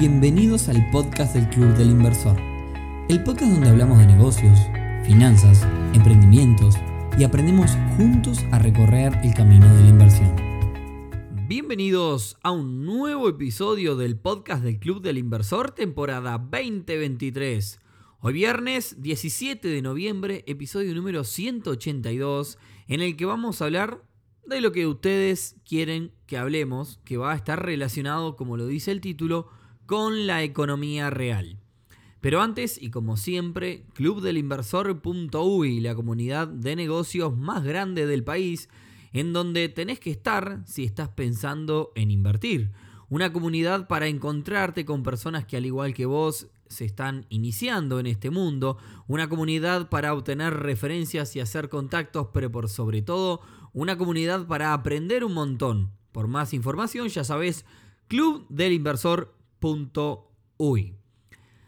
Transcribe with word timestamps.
Bienvenidos 0.00 0.70
al 0.70 0.90
podcast 0.90 1.34
del 1.34 1.46
Club 1.50 1.76
del 1.76 1.90
Inversor, 1.90 2.40
el 3.10 3.22
podcast 3.22 3.52
donde 3.52 3.68
hablamos 3.68 3.98
de 3.98 4.06
negocios, 4.06 4.58
finanzas, 5.04 5.68
emprendimientos 5.92 6.76
y 7.18 7.24
aprendemos 7.24 7.72
juntos 7.98 8.38
a 8.50 8.58
recorrer 8.58 9.12
el 9.22 9.34
camino 9.34 9.66
de 9.76 9.82
la 9.82 9.88
inversión. 9.90 10.34
Bienvenidos 11.46 12.38
a 12.42 12.50
un 12.50 12.86
nuevo 12.86 13.28
episodio 13.28 13.94
del 13.94 14.16
podcast 14.16 14.64
del 14.64 14.78
Club 14.78 15.02
del 15.02 15.18
Inversor, 15.18 15.72
temporada 15.72 16.38
2023. 16.38 17.78
Hoy 18.20 18.32
viernes 18.32 19.02
17 19.02 19.68
de 19.68 19.82
noviembre, 19.82 20.44
episodio 20.46 20.94
número 20.94 21.24
182, 21.24 22.56
en 22.88 23.02
el 23.02 23.18
que 23.18 23.26
vamos 23.26 23.60
a 23.60 23.66
hablar 23.66 24.02
de 24.46 24.62
lo 24.62 24.72
que 24.72 24.86
ustedes 24.86 25.56
quieren 25.68 26.14
que 26.24 26.38
hablemos, 26.38 27.00
que 27.04 27.18
va 27.18 27.32
a 27.32 27.36
estar 27.36 27.62
relacionado, 27.62 28.36
como 28.36 28.56
lo 28.56 28.66
dice 28.66 28.92
el 28.92 29.02
título, 29.02 29.59
con 29.90 30.28
la 30.28 30.44
economía 30.44 31.10
real. 31.10 31.58
Pero 32.20 32.40
antes, 32.42 32.80
y 32.80 32.90
como 32.90 33.16
siempre, 33.16 33.82
clubdelinversor.uy, 33.94 35.80
la 35.80 35.96
comunidad 35.96 36.46
de 36.46 36.76
negocios 36.76 37.36
más 37.36 37.64
grande 37.64 38.06
del 38.06 38.22
país, 38.22 38.68
en 39.12 39.32
donde 39.32 39.68
tenés 39.68 39.98
que 39.98 40.12
estar 40.12 40.62
si 40.64 40.84
estás 40.84 41.08
pensando 41.08 41.90
en 41.96 42.12
invertir. 42.12 42.70
Una 43.08 43.32
comunidad 43.32 43.88
para 43.88 44.06
encontrarte 44.06 44.84
con 44.84 45.02
personas 45.02 45.44
que 45.44 45.56
al 45.56 45.66
igual 45.66 45.92
que 45.92 46.06
vos 46.06 46.46
se 46.68 46.84
están 46.84 47.26
iniciando 47.28 47.98
en 47.98 48.06
este 48.06 48.30
mundo, 48.30 48.78
una 49.08 49.28
comunidad 49.28 49.88
para 49.88 50.14
obtener 50.14 50.54
referencias 50.54 51.34
y 51.34 51.40
hacer 51.40 51.68
contactos, 51.68 52.28
pero 52.32 52.48
por 52.52 52.68
sobre 52.68 53.02
todo 53.02 53.40
una 53.72 53.98
comunidad 53.98 54.46
para 54.46 54.72
aprender 54.72 55.24
un 55.24 55.34
montón. 55.34 55.90
Por 56.12 56.28
más 56.28 56.54
información, 56.54 57.08
ya 57.08 57.24
sabes, 57.24 57.64
clubdelinversor.uy. 59.60 60.94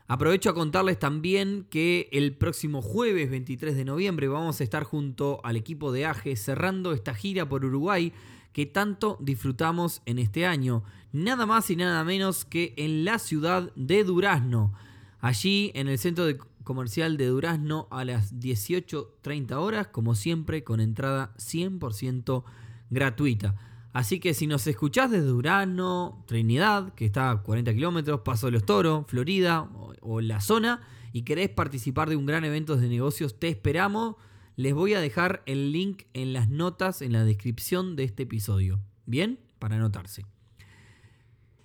Aprovecho 0.08 0.50
a 0.50 0.54
contarles 0.54 0.98
también 0.98 1.66
que 1.70 2.08
el 2.12 2.36
próximo 2.36 2.82
jueves 2.82 3.30
23 3.30 3.74
de 3.76 3.84
noviembre 3.84 4.28
vamos 4.28 4.60
a 4.60 4.64
estar 4.64 4.84
junto 4.84 5.40
al 5.42 5.56
equipo 5.56 5.92
de 5.92 6.04
AGE 6.04 6.36
cerrando 6.36 6.92
esta 6.92 7.14
gira 7.14 7.48
por 7.48 7.64
Uruguay 7.64 8.12
que 8.52 8.66
tanto 8.66 9.16
disfrutamos 9.20 10.02
en 10.04 10.18
este 10.18 10.44
año. 10.44 10.82
Nada 11.12 11.46
más 11.46 11.70
y 11.70 11.76
nada 11.76 12.04
menos 12.04 12.44
que 12.44 12.74
en 12.76 13.06
la 13.06 13.18
ciudad 13.18 13.72
de 13.74 14.04
Durazno. 14.04 14.74
Allí 15.20 15.70
en 15.74 15.88
el 15.88 15.98
centro 15.98 16.26
comercial 16.62 17.16
de 17.16 17.26
Durazno 17.28 17.88
a 17.90 18.04
las 18.04 18.34
18.30 18.38 19.52
horas, 19.52 19.86
como 19.86 20.14
siempre, 20.14 20.62
con 20.62 20.80
entrada 20.80 21.32
100% 21.38 22.44
gratuita. 22.90 23.71
Así 23.92 24.20
que 24.20 24.32
si 24.32 24.46
nos 24.46 24.66
escuchás 24.66 25.10
desde 25.10 25.26
Durazno, 25.26 26.24
Trinidad, 26.26 26.94
que 26.94 27.04
está 27.04 27.30
a 27.30 27.42
40 27.42 27.74
kilómetros, 27.74 28.20
Paso 28.20 28.46
de 28.46 28.52
los 28.52 28.64
Toros, 28.64 29.04
Florida 29.06 29.62
o, 29.62 29.92
o 30.00 30.20
la 30.20 30.40
zona, 30.40 30.80
y 31.12 31.22
querés 31.22 31.50
participar 31.50 32.08
de 32.08 32.16
un 32.16 32.24
gran 32.24 32.44
evento 32.44 32.76
de 32.76 32.88
negocios, 32.88 33.38
te 33.38 33.48
esperamos. 33.48 34.16
Les 34.56 34.74
voy 34.74 34.94
a 34.94 35.00
dejar 35.00 35.42
el 35.46 35.72
link 35.72 36.04
en 36.14 36.32
las 36.32 36.48
notas, 36.48 37.02
en 37.02 37.12
la 37.12 37.24
descripción 37.24 37.96
de 37.96 38.04
este 38.04 38.22
episodio. 38.22 38.80
¿Bien? 39.04 39.38
Para 39.58 39.76
anotarse. 39.76 40.24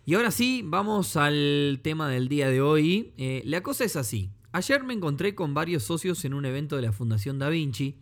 Y 0.06 0.16
ahora 0.16 0.32
sí, 0.32 0.64
vamos 0.66 1.18
al 1.18 1.80
tema 1.84 2.10
del 2.10 2.30
día 2.30 2.50
de 2.50 2.62
hoy. 2.62 3.14
Eh, 3.18 3.42
la 3.46 3.62
cosa 3.62 3.84
es 3.84 3.96
así. 3.96 4.32
Ayer 4.54 4.84
me 4.84 4.94
encontré 4.94 5.36
con 5.36 5.54
varios 5.54 5.84
socios 5.84 6.24
en 6.24 6.34
un 6.34 6.46
evento 6.46 6.78
de 6.78 6.82
la 6.82 6.94
Fundación 6.94 7.40
Da 7.40 7.50
Vinci 7.50 7.98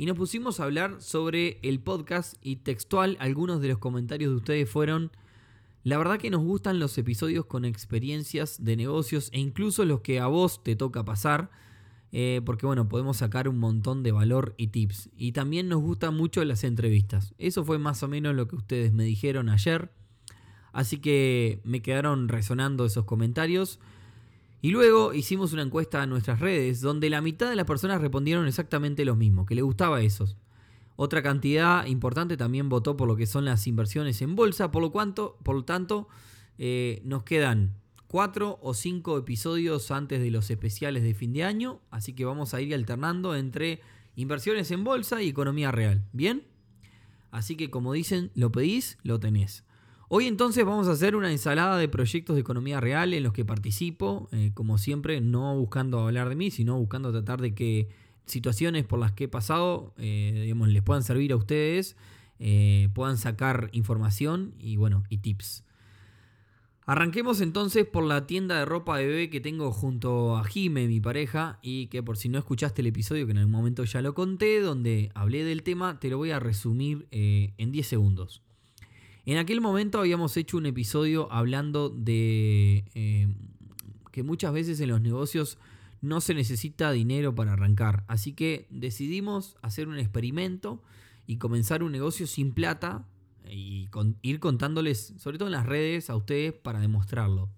y 0.00 0.06
nos 0.06 0.16
pusimos 0.16 0.60
a 0.60 0.64
hablar 0.64 1.02
sobre 1.02 1.58
el 1.60 1.78
podcast 1.78 2.36
y 2.40 2.56
textual 2.56 3.18
algunos 3.20 3.60
de 3.60 3.68
los 3.68 3.76
comentarios 3.76 4.30
de 4.30 4.36
ustedes 4.38 4.70
fueron, 4.70 5.10
la 5.84 5.98
verdad 5.98 6.18
que 6.18 6.30
nos 6.30 6.40
gustan 6.40 6.78
los 6.78 6.96
episodios 6.96 7.44
con 7.44 7.66
experiencias 7.66 8.64
de 8.64 8.78
negocios 8.78 9.28
e 9.34 9.40
incluso 9.40 9.84
los 9.84 10.00
que 10.00 10.18
a 10.18 10.26
vos 10.26 10.64
te 10.64 10.74
toca 10.74 11.04
pasar, 11.04 11.50
eh, 12.12 12.40
porque 12.46 12.64
bueno, 12.64 12.88
podemos 12.88 13.18
sacar 13.18 13.46
un 13.46 13.58
montón 13.58 14.02
de 14.02 14.10
valor 14.10 14.54
y 14.56 14.68
tips. 14.68 15.10
Y 15.18 15.32
también 15.32 15.68
nos 15.68 15.82
gustan 15.82 16.16
mucho 16.16 16.42
las 16.46 16.64
entrevistas. 16.64 17.34
Eso 17.36 17.62
fue 17.66 17.78
más 17.78 18.02
o 18.02 18.08
menos 18.08 18.34
lo 18.34 18.48
que 18.48 18.56
ustedes 18.56 18.94
me 18.94 19.04
dijeron 19.04 19.50
ayer. 19.50 19.92
Así 20.72 20.96
que 20.96 21.60
me 21.62 21.82
quedaron 21.82 22.28
resonando 22.28 22.86
esos 22.86 23.04
comentarios. 23.04 23.78
Y 24.62 24.70
luego 24.70 25.14
hicimos 25.14 25.52
una 25.52 25.62
encuesta 25.62 26.02
en 26.02 26.10
nuestras 26.10 26.40
redes 26.40 26.80
donde 26.80 27.08
la 27.08 27.22
mitad 27.22 27.48
de 27.48 27.56
las 27.56 27.66
personas 27.66 28.00
respondieron 28.00 28.46
exactamente 28.46 29.04
lo 29.04 29.16
mismo, 29.16 29.46
que 29.46 29.54
le 29.54 29.62
gustaba 29.62 30.02
esos. 30.02 30.36
Otra 30.96 31.22
cantidad 31.22 31.86
importante 31.86 32.36
también 32.36 32.68
votó 32.68 32.96
por 32.96 33.08
lo 33.08 33.16
que 33.16 33.26
son 33.26 33.46
las 33.46 33.66
inversiones 33.66 34.20
en 34.20 34.36
bolsa, 34.36 34.70
por 34.70 34.82
lo, 34.82 34.92
cuanto, 34.92 35.38
por 35.42 35.54
lo 35.54 35.64
tanto 35.64 36.08
eh, 36.58 37.00
nos 37.04 37.22
quedan 37.22 37.74
cuatro 38.06 38.58
o 38.60 38.74
cinco 38.74 39.16
episodios 39.16 39.90
antes 39.90 40.20
de 40.20 40.30
los 40.30 40.50
especiales 40.50 41.02
de 41.02 41.14
fin 41.14 41.32
de 41.32 41.44
año, 41.44 41.80
así 41.90 42.12
que 42.12 42.26
vamos 42.26 42.52
a 42.52 42.60
ir 42.60 42.74
alternando 42.74 43.34
entre 43.34 43.80
inversiones 44.14 44.70
en 44.72 44.84
bolsa 44.84 45.22
y 45.22 45.28
economía 45.28 45.70
real. 45.70 46.04
¿Bien? 46.12 46.44
Así 47.30 47.56
que 47.56 47.70
como 47.70 47.94
dicen, 47.94 48.30
lo 48.34 48.52
pedís, 48.52 48.98
lo 49.02 49.20
tenés. 49.20 49.64
Hoy 50.12 50.26
entonces 50.26 50.64
vamos 50.64 50.88
a 50.88 50.90
hacer 50.90 51.14
una 51.14 51.30
ensalada 51.30 51.78
de 51.78 51.86
proyectos 51.86 52.34
de 52.34 52.40
economía 52.40 52.80
real 52.80 53.14
en 53.14 53.22
los 53.22 53.32
que 53.32 53.44
participo, 53.44 54.28
eh, 54.32 54.50
como 54.54 54.76
siempre, 54.76 55.20
no 55.20 55.56
buscando 55.56 56.00
hablar 56.00 56.28
de 56.28 56.34
mí, 56.34 56.50
sino 56.50 56.76
buscando 56.76 57.12
tratar 57.12 57.40
de 57.40 57.54
que 57.54 57.86
situaciones 58.26 58.84
por 58.84 58.98
las 58.98 59.12
que 59.12 59.24
he 59.24 59.28
pasado, 59.28 59.94
eh, 59.98 60.40
digamos, 60.42 60.66
les 60.70 60.82
puedan 60.82 61.04
servir 61.04 61.30
a 61.30 61.36
ustedes, 61.36 61.96
eh, 62.40 62.88
puedan 62.92 63.18
sacar 63.18 63.70
información 63.70 64.52
y 64.58 64.74
bueno, 64.74 65.04
y 65.10 65.18
tips. 65.18 65.62
Arranquemos 66.86 67.40
entonces 67.40 67.86
por 67.86 68.02
la 68.02 68.26
tienda 68.26 68.58
de 68.58 68.64
ropa 68.64 68.98
de 68.98 69.06
bebé 69.06 69.30
que 69.30 69.38
tengo 69.38 69.70
junto 69.70 70.36
a 70.36 70.42
Jime, 70.42 70.88
mi 70.88 71.00
pareja, 71.00 71.60
y 71.62 71.86
que 71.86 72.02
por 72.02 72.16
si 72.16 72.28
no 72.28 72.36
escuchaste 72.40 72.82
el 72.82 72.88
episodio, 72.88 73.26
que 73.26 73.30
en 73.30 73.38
algún 73.38 73.52
momento 73.52 73.84
ya 73.84 74.02
lo 74.02 74.12
conté, 74.12 74.60
donde 74.60 75.12
hablé 75.14 75.44
del 75.44 75.62
tema, 75.62 76.00
te 76.00 76.10
lo 76.10 76.18
voy 76.18 76.32
a 76.32 76.40
resumir 76.40 77.06
en 77.12 77.70
10 77.70 77.86
segundos. 77.86 78.42
En 79.26 79.36
aquel 79.38 79.60
momento 79.60 79.98
habíamos 79.98 80.36
hecho 80.36 80.56
un 80.56 80.66
episodio 80.66 81.30
hablando 81.30 81.90
de 81.90 82.84
eh, 82.94 83.28
que 84.12 84.22
muchas 84.22 84.52
veces 84.52 84.80
en 84.80 84.88
los 84.88 85.00
negocios 85.00 85.58
no 86.00 86.20
se 86.20 86.34
necesita 86.34 86.92
dinero 86.92 87.34
para 87.34 87.52
arrancar. 87.52 88.04
Así 88.08 88.32
que 88.32 88.66
decidimos 88.70 89.56
hacer 89.62 89.88
un 89.88 89.98
experimento 89.98 90.82
y 91.26 91.36
comenzar 91.36 91.82
un 91.82 91.92
negocio 91.92 92.26
sin 92.26 92.52
plata 92.52 93.06
y 93.48 93.88
ir 94.22 94.40
contándoles, 94.40 95.14
sobre 95.18 95.38
todo 95.38 95.48
en 95.48 95.52
las 95.52 95.66
redes, 95.66 96.08
a 96.08 96.16
ustedes 96.16 96.52
para 96.52 96.80
demostrarlo. 96.80 97.50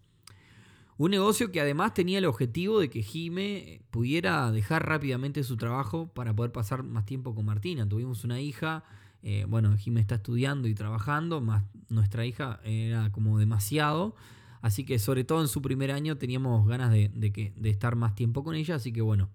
Un 0.98 1.10
negocio 1.10 1.50
que 1.50 1.60
además 1.60 1.94
tenía 1.94 2.18
el 2.18 2.26
objetivo 2.26 2.80
de 2.80 2.90
que 2.90 3.02
Jime 3.02 3.82
pudiera 3.90 4.50
dejar 4.52 4.86
rápidamente 4.86 5.42
su 5.42 5.56
trabajo 5.56 6.08
para 6.12 6.34
poder 6.34 6.52
pasar 6.52 6.82
más 6.82 7.06
tiempo 7.06 7.34
con 7.34 7.46
Martina. 7.46 7.88
Tuvimos 7.88 8.24
una 8.24 8.40
hija 8.40 8.84
eh, 9.22 9.46
bueno, 9.48 9.76
Jimé 9.76 10.00
está 10.00 10.16
estudiando 10.16 10.68
y 10.68 10.74
trabajando, 10.74 11.40
más 11.40 11.64
nuestra 11.88 12.26
hija 12.26 12.60
era 12.64 13.10
como 13.12 13.38
demasiado. 13.38 14.14
Así 14.60 14.84
que 14.84 14.98
sobre 14.98 15.24
todo 15.24 15.40
en 15.40 15.48
su 15.48 15.60
primer 15.62 15.90
año 15.90 16.18
teníamos 16.18 16.66
ganas 16.66 16.92
de, 16.92 17.52
estar 17.64 17.96
más 17.96 18.14
tiempo 18.14 18.44
con 18.44 18.54
ella. 18.54 18.76
Así 18.76 18.92
que 18.92 19.02
bueno, 19.02 19.28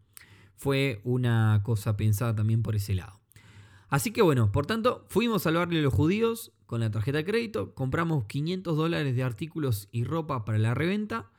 fue 0.56 1.02
una 1.04 1.62
cosa 1.64 1.98
pensada 1.98 2.36
también 2.36 2.64
por 2.64 2.76
ese 2.76 2.96
lado. 2.96 3.20
Así 3.90 4.12
que 4.12 4.22
bueno, 4.22 4.52
por 4.52 4.66
tanto, 4.66 5.06
fuimos 5.08 5.42
a 5.42 5.44
salvarle 5.46 5.80
a 5.80 5.82
los 5.82 5.94
judíos 5.94 6.52
con 6.66 6.82
la 6.82 6.92
tarjeta 6.92 7.20
de 7.20 7.26
crédito, 7.26 7.74
compramos 7.74 8.26
500 8.26 8.76
dólares 8.76 9.16
de 9.16 9.24
artículos 9.24 9.88
y 9.94 10.04
ropa 10.04 10.44
para 10.44 10.58
la 10.58 10.74
reventa, 10.74 11.32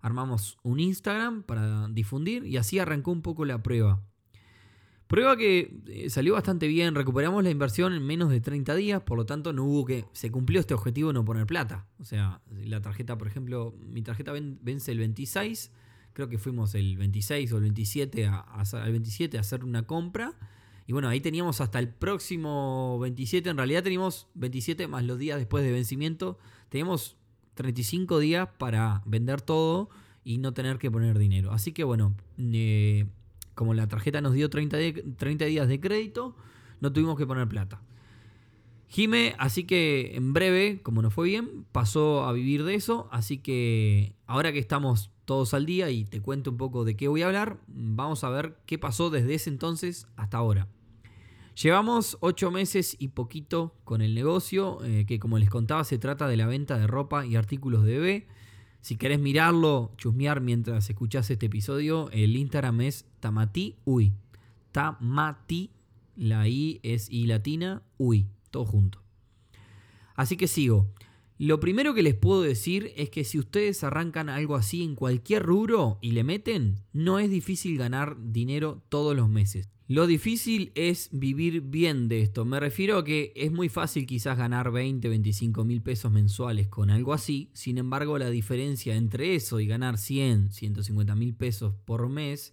armamos 0.00 0.56
un 0.62 0.80
Instagram 0.80 1.42
para 1.42 1.88
difundir 1.88 2.46
y 2.46 2.56
así 2.56 2.78
arrancó 2.78 3.10
un 3.10 3.20
poco 3.20 3.44
la 3.44 3.62
prueba. 3.62 4.00
Prueba 5.10 5.36
que 5.36 5.76
eh, 5.88 6.08
salió 6.08 6.34
bastante 6.34 6.68
bien, 6.68 6.94
recuperamos 6.94 7.42
la 7.42 7.50
inversión 7.50 7.94
en 7.94 8.06
menos 8.06 8.30
de 8.30 8.40
30 8.40 8.76
días, 8.76 9.02
por 9.02 9.18
lo 9.18 9.26
tanto 9.26 9.52
no 9.52 9.64
hubo 9.64 9.84
que, 9.84 10.04
se 10.12 10.30
cumplió 10.30 10.60
este 10.60 10.72
objetivo 10.72 11.08
de 11.08 11.14
no 11.14 11.24
poner 11.24 11.46
plata. 11.46 11.88
O 11.98 12.04
sea, 12.04 12.42
la 12.48 12.80
tarjeta, 12.80 13.18
por 13.18 13.26
ejemplo, 13.26 13.74
mi 13.76 14.02
tarjeta 14.02 14.32
vence 14.32 14.92
el 14.92 14.98
26, 14.98 15.72
creo 16.12 16.28
que 16.28 16.38
fuimos 16.38 16.76
el 16.76 16.96
26 16.96 17.52
o 17.52 17.56
el 17.56 17.62
27 17.62 18.26
a, 18.26 18.38
al 18.38 18.90
27 18.92 19.36
a 19.36 19.40
hacer 19.40 19.64
una 19.64 19.82
compra. 19.84 20.34
Y 20.86 20.92
bueno, 20.92 21.08
ahí 21.08 21.20
teníamos 21.20 21.60
hasta 21.60 21.80
el 21.80 21.88
próximo 21.88 23.00
27, 23.00 23.50
en 23.50 23.56
realidad 23.56 23.82
teníamos 23.82 24.28
27 24.34 24.86
más 24.86 25.02
los 25.02 25.18
días 25.18 25.38
después 25.38 25.64
de 25.64 25.72
vencimiento, 25.72 26.38
teníamos 26.68 27.16
35 27.54 28.20
días 28.20 28.48
para 28.58 29.02
vender 29.06 29.40
todo 29.40 29.90
y 30.22 30.38
no 30.38 30.54
tener 30.54 30.78
que 30.78 30.88
poner 30.88 31.18
dinero. 31.18 31.50
Así 31.50 31.72
que 31.72 31.82
bueno, 31.82 32.14
eh, 32.38 33.08
como 33.60 33.74
la 33.74 33.86
tarjeta 33.86 34.22
nos 34.22 34.32
dio 34.32 34.48
30, 34.48 34.78
30 35.18 35.44
días 35.44 35.68
de 35.68 35.78
crédito, 35.78 36.34
no 36.80 36.94
tuvimos 36.94 37.18
que 37.18 37.26
poner 37.26 37.46
plata. 37.46 37.82
Jime, 38.88 39.34
así 39.36 39.64
que 39.64 40.16
en 40.16 40.32
breve, 40.32 40.80
como 40.82 41.02
nos 41.02 41.12
fue 41.12 41.28
bien, 41.28 41.66
pasó 41.70 42.24
a 42.24 42.32
vivir 42.32 42.64
de 42.64 42.74
eso. 42.74 43.06
Así 43.12 43.36
que 43.36 44.14
ahora 44.26 44.50
que 44.50 44.60
estamos 44.60 45.10
todos 45.26 45.52
al 45.52 45.66
día 45.66 45.90
y 45.90 46.06
te 46.06 46.22
cuento 46.22 46.52
un 46.52 46.56
poco 46.56 46.86
de 46.86 46.96
qué 46.96 47.06
voy 47.08 47.20
a 47.20 47.26
hablar, 47.26 47.58
vamos 47.66 48.24
a 48.24 48.30
ver 48.30 48.56
qué 48.64 48.78
pasó 48.78 49.10
desde 49.10 49.34
ese 49.34 49.50
entonces 49.50 50.06
hasta 50.16 50.38
ahora. 50.38 50.66
Llevamos 51.62 52.16
8 52.20 52.50
meses 52.50 52.96
y 52.98 53.08
poquito 53.08 53.74
con 53.84 54.00
el 54.00 54.14
negocio, 54.14 54.82
eh, 54.84 55.04
que 55.06 55.18
como 55.18 55.36
les 55.36 55.50
contaba 55.50 55.84
se 55.84 55.98
trata 55.98 56.28
de 56.28 56.38
la 56.38 56.46
venta 56.46 56.78
de 56.78 56.86
ropa 56.86 57.26
y 57.26 57.36
artículos 57.36 57.84
de 57.84 57.98
bebé. 57.98 58.26
Si 58.80 58.96
querés 58.96 59.20
mirarlo, 59.20 59.92
chusmear 59.98 60.40
mientras 60.40 60.88
escuchás 60.88 61.30
este 61.30 61.46
episodio, 61.46 62.10
el 62.12 62.36
Instagram 62.36 62.80
es 62.80 63.04
tamatiuy. 63.20 64.12
Tamati, 64.72 65.70
la 66.16 66.48
I 66.48 66.80
es 66.82 67.10
I 67.10 67.26
latina, 67.26 67.82
uy, 67.98 68.26
todo 68.50 68.64
junto. 68.64 69.02
Así 70.14 70.36
que 70.36 70.48
sigo. 70.48 70.88
Lo 71.42 71.58
primero 71.58 71.94
que 71.94 72.02
les 72.02 72.14
puedo 72.14 72.42
decir 72.42 72.92
es 72.96 73.08
que 73.08 73.24
si 73.24 73.38
ustedes 73.38 73.82
arrancan 73.82 74.28
algo 74.28 74.56
así 74.56 74.82
en 74.82 74.94
cualquier 74.94 75.42
rubro 75.42 75.96
y 76.02 76.10
le 76.10 76.22
meten, 76.22 76.82
no 76.92 77.18
es 77.18 77.30
difícil 77.30 77.78
ganar 77.78 78.18
dinero 78.20 78.82
todos 78.90 79.16
los 79.16 79.30
meses. 79.30 79.70
Lo 79.88 80.06
difícil 80.06 80.70
es 80.74 81.08
vivir 81.12 81.62
bien 81.62 82.08
de 82.08 82.20
esto. 82.20 82.44
Me 82.44 82.60
refiero 82.60 82.98
a 82.98 83.04
que 83.04 83.32
es 83.34 83.50
muy 83.52 83.70
fácil 83.70 84.04
quizás 84.04 84.36
ganar 84.36 84.70
20, 84.70 85.08
25 85.08 85.64
mil 85.64 85.80
pesos 85.80 86.12
mensuales 86.12 86.68
con 86.68 86.90
algo 86.90 87.14
así. 87.14 87.48
Sin 87.54 87.78
embargo, 87.78 88.18
la 88.18 88.28
diferencia 88.28 88.94
entre 88.94 89.34
eso 89.34 89.60
y 89.60 89.66
ganar 89.66 89.96
100, 89.96 90.52
150 90.52 91.14
mil 91.14 91.32
pesos 91.32 91.72
por 91.86 92.06
mes 92.10 92.52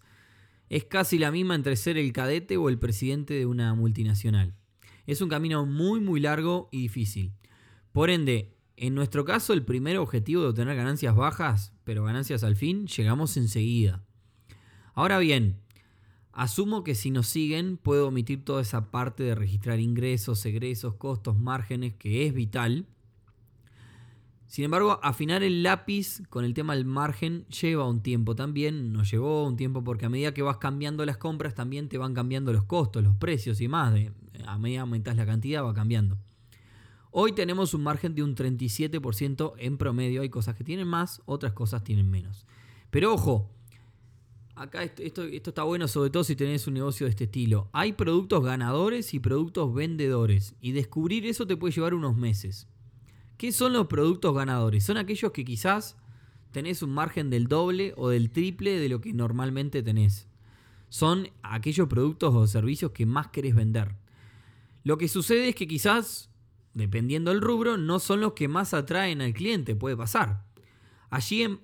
es 0.70 0.84
casi 0.84 1.18
la 1.18 1.30
misma 1.30 1.56
entre 1.56 1.76
ser 1.76 1.98
el 1.98 2.10
cadete 2.14 2.56
o 2.56 2.70
el 2.70 2.78
presidente 2.78 3.34
de 3.34 3.44
una 3.44 3.74
multinacional. 3.74 4.54
Es 5.06 5.20
un 5.20 5.28
camino 5.28 5.66
muy 5.66 6.00
muy 6.00 6.20
largo 6.20 6.70
y 6.72 6.80
difícil. 6.80 7.34
Por 7.92 8.08
ende, 8.08 8.54
en 8.80 8.94
nuestro 8.94 9.24
caso, 9.24 9.52
el 9.52 9.64
primer 9.64 9.98
objetivo 9.98 10.42
de 10.42 10.48
obtener 10.48 10.76
ganancias 10.76 11.16
bajas, 11.16 11.72
pero 11.84 12.04
ganancias 12.04 12.44
al 12.44 12.54
fin, 12.54 12.86
llegamos 12.86 13.36
enseguida. 13.36 14.04
Ahora 14.94 15.18
bien, 15.18 15.60
asumo 16.32 16.84
que 16.84 16.94
si 16.94 17.10
nos 17.10 17.26
siguen 17.26 17.76
puedo 17.76 18.08
omitir 18.08 18.44
toda 18.44 18.62
esa 18.62 18.90
parte 18.92 19.24
de 19.24 19.34
registrar 19.34 19.80
ingresos, 19.80 20.46
egresos, 20.46 20.94
costos, 20.94 21.36
márgenes, 21.36 21.94
que 21.94 22.26
es 22.26 22.34
vital. 22.34 22.86
Sin 24.46 24.64
embargo, 24.64 25.00
afinar 25.02 25.42
el 25.42 25.64
lápiz 25.64 26.22
con 26.30 26.44
el 26.44 26.54
tema 26.54 26.74
del 26.74 26.84
margen 26.84 27.46
lleva 27.48 27.88
un 27.88 28.02
tiempo 28.02 28.36
también, 28.36 28.92
nos 28.92 29.10
llevó 29.10 29.44
un 29.44 29.56
tiempo 29.56 29.82
porque 29.82 30.06
a 30.06 30.08
medida 30.08 30.32
que 30.32 30.42
vas 30.42 30.58
cambiando 30.58 31.04
las 31.04 31.18
compras 31.18 31.54
también 31.54 31.88
te 31.88 31.98
van 31.98 32.14
cambiando 32.14 32.52
los 32.52 32.64
costos, 32.64 33.02
los 33.02 33.16
precios 33.16 33.60
y 33.60 33.66
más. 33.66 33.92
De, 33.92 34.12
a 34.46 34.56
medida 34.56 34.76
que 34.76 34.80
aumentas 34.82 35.16
la 35.16 35.26
cantidad 35.26 35.64
va 35.64 35.74
cambiando. 35.74 36.18
Hoy 37.10 37.32
tenemos 37.32 37.72
un 37.72 37.82
margen 37.82 38.14
de 38.14 38.22
un 38.22 38.34
37% 38.34 39.54
en 39.58 39.78
promedio. 39.78 40.22
Hay 40.22 40.28
cosas 40.28 40.54
que 40.54 40.64
tienen 40.64 40.86
más, 40.86 41.22
otras 41.24 41.52
cosas 41.52 41.82
tienen 41.82 42.10
menos. 42.10 42.46
Pero 42.90 43.14
ojo, 43.14 43.50
acá 44.54 44.82
esto, 44.82 45.24
está 45.24 45.62
bueno 45.62 45.88
sobre 45.88 46.10
todo 46.10 46.24
si 46.24 46.36
tenés 46.36 46.66
un 46.66 46.74
negocio 46.74 47.06
de 47.06 47.10
este 47.10 47.24
estilo. 47.24 47.70
Hay 47.72 47.94
productos 47.94 48.44
ganadores 48.44 49.14
y 49.14 49.20
productos 49.20 49.72
vendedores. 49.72 50.54
Y 50.60 50.72
descubrir 50.72 51.24
eso 51.26 51.46
te 51.46 51.56
puede 51.56 51.74
llevar 51.74 51.94
unos 51.94 52.16
meses. 52.16 52.68
¿Qué 53.38 53.52
son 53.52 53.72
los 53.72 53.86
productos 53.86 54.34
ganadores? 54.34 54.84
Son 54.84 54.96
aquellos 54.96 55.32
que 55.32 55.44
quizás 55.44 55.96
tenés 56.50 56.82
un 56.82 56.90
margen 56.90 57.30
del 57.30 57.46
doble 57.46 57.94
o 57.96 58.08
del 58.10 58.30
triple 58.30 58.78
de 58.78 58.88
lo 58.88 59.00
que 59.00 59.14
normalmente 59.14 59.82
tenés. 59.82 60.26
Son 60.90 61.28
aquellos 61.42 61.88
productos 61.88 62.34
o 62.34 62.46
servicios 62.46 62.92
que 62.92 63.06
más 63.06 63.28
querés 63.28 63.54
vender. 63.54 63.94
Lo 64.84 64.98
que 64.98 65.08
sucede 65.08 65.50
es 65.50 65.54
que 65.54 65.68
quizás 65.68 66.27
dependiendo 66.78 67.30
del 67.30 67.42
rubro, 67.42 67.76
no 67.76 67.98
son 67.98 68.20
los 68.20 68.32
que 68.32 68.48
más 68.48 68.72
atraen 68.72 69.20
al 69.20 69.34
cliente, 69.34 69.74
puede 69.74 69.96
pasar. 69.96 70.46
Allí 71.10 71.58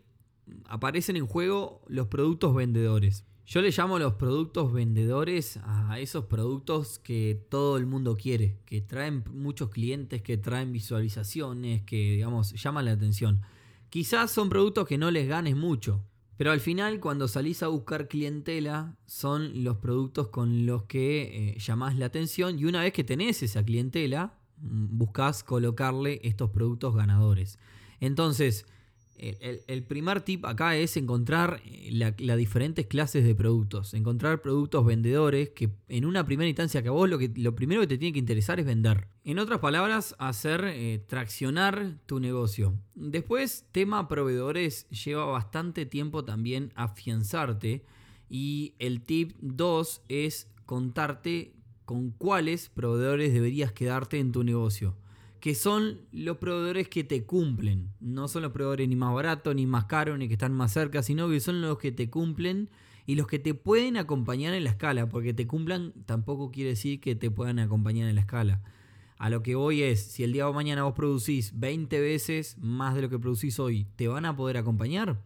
aparecen 0.66 1.16
en 1.16 1.26
juego 1.26 1.82
los 1.88 2.08
productos 2.08 2.54
vendedores. 2.54 3.24
Yo 3.46 3.60
le 3.60 3.70
llamo 3.70 3.98
los 3.98 4.14
productos 4.14 4.72
vendedores 4.72 5.58
a 5.64 5.98
esos 6.00 6.24
productos 6.24 6.98
que 6.98 7.44
todo 7.50 7.76
el 7.76 7.84
mundo 7.84 8.16
quiere, 8.16 8.58
que 8.64 8.80
traen 8.80 9.22
muchos 9.30 9.68
clientes, 9.68 10.22
que 10.22 10.38
traen 10.38 10.72
visualizaciones, 10.72 11.82
que 11.82 12.12
digamos 12.12 12.52
llaman 12.52 12.86
la 12.86 12.92
atención. 12.92 13.42
Quizás 13.90 14.30
son 14.30 14.48
productos 14.48 14.88
que 14.88 14.96
no 14.96 15.10
les 15.10 15.28
ganes 15.28 15.56
mucho, 15.56 16.02
pero 16.38 16.52
al 16.52 16.60
final 16.60 17.00
cuando 17.00 17.28
salís 17.28 17.62
a 17.62 17.68
buscar 17.68 18.08
clientela 18.08 18.96
son 19.06 19.62
los 19.62 19.76
productos 19.76 20.28
con 20.28 20.64
los 20.64 20.84
que 20.84 21.52
eh, 21.52 21.58
llamás 21.58 21.96
la 21.96 22.06
atención 22.06 22.58
y 22.58 22.64
una 22.64 22.80
vez 22.80 22.94
que 22.94 23.04
tenés 23.04 23.42
esa 23.42 23.62
clientela, 23.62 24.38
buscas 24.56 25.44
colocarle 25.44 26.20
estos 26.22 26.50
productos 26.50 26.94
ganadores. 26.94 27.58
Entonces, 28.00 28.66
el, 29.16 29.84
primer 29.84 30.22
tip 30.22 30.44
acá 30.44 30.76
es 30.76 30.96
encontrar 30.96 31.60
las 31.90 32.14
la 32.18 32.36
diferentes 32.36 32.86
clases 32.86 33.24
de 33.24 33.34
productos, 33.34 33.94
encontrar 33.94 34.42
productos 34.42 34.84
vendedores 34.84 35.50
que 35.50 35.70
en 35.88 36.04
una 36.04 36.26
primera 36.26 36.48
instancia 36.48 36.82
que 36.82 36.88
a 36.88 36.92
vos 36.92 37.08
lo, 37.08 37.18
que, 37.18 37.30
lo 37.36 37.54
primero 37.54 37.80
que 37.82 37.86
te 37.86 37.98
tiene 37.98 38.12
que 38.12 38.18
interesar 38.18 38.58
es 38.58 38.66
vender. 38.66 39.06
En 39.24 39.38
otras 39.38 39.60
palabras, 39.60 40.16
hacer 40.18 40.64
eh, 40.64 41.02
traccionar 41.06 41.98
tu 42.06 42.18
negocio. 42.18 42.74
Después, 42.94 43.66
tema 43.72 44.08
proveedores 44.08 44.88
lleva 44.90 45.24
bastante 45.26 45.86
tiempo 45.86 46.24
también 46.24 46.72
afianzarte 46.74 47.84
y 48.28 48.74
el 48.78 49.02
tip 49.02 49.32
2 49.40 50.02
es 50.08 50.48
contarte 50.66 51.53
con 51.84 52.10
cuáles 52.10 52.68
proveedores 52.68 53.32
deberías 53.32 53.72
quedarte 53.72 54.18
en 54.18 54.32
tu 54.32 54.44
negocio. 54.44 54.96
Que 55.40 55.54
son 55.54 56.00
los 56.10 56.38
proveedores 56.38 56.88
que 56.88 57.04
te 57.04 57.24
cumplen. 57.24 57.90
No 58.00 58.28
son 58.28 58.42
los 58.42 58.52
proveedores 58.52 58.88
ni 58.88 58.96
más 58.96 59.12
baratos, 59.14 59.54
ni 59.54 59.66
más 59.66 59.84
caros, 59.84 60.18
ni 60.18 60.26
que 60.26 60.34
están 60.34 60.54
más 60.54 60.72
cerca, 60.72 61.02
sino 61.02 61.28
que 61.28 61.40
son 61.40 61.60
los 61.60 61.78
que 61.78 61.92
te 61.92 62.08
cumplen 62.08 62.70
y 63.06 63.16
los 63.16 63.26
que 63.26 63.38
te 63.38 63.52
pueden 63.52 63.98
acompañar 63.98 64.54
en 64.54 64.64
la 64.64 64.70
escala. 64.70 65.08
Porque 65.08 65.34
te 65.34 65.46
cumplan 65.46 65.92
tampoco 66.06 66.50
quiere 66.50 66.70
decir 66.70 67.00
que 67.00 67.14
te 67.14 67.30
puedan 67.30 67.58
acompañar 67.58 68.08
en 68.08 68.14
la 68.14 68.22
escala. 68.22 68.62
A 69.18 69.30
lo 69.30 69.42
que 69.42 69.54
voy 69.54 69.82
es, 69.82 70.02
si 70.02 70.24
el 70.24 70.32
día 70.32 70.46
de 70.46 70.52
mañana 70.52 70.84
vos 70.84 70.94
producís 70.94 71.58
20 71.58 72.00
veces 72.00 72.56
más 72.58 72.94
de 72.94 73.02
lo 73.02 73.10
que 73.10 73.18
producís 73.18 73.58
hoy, 73.58 73.86
¿te 73.96 74.08
van 74.08 74.24
a 74.24 74.36
poder 74.36 74.56
acompañar? 74.56 75.20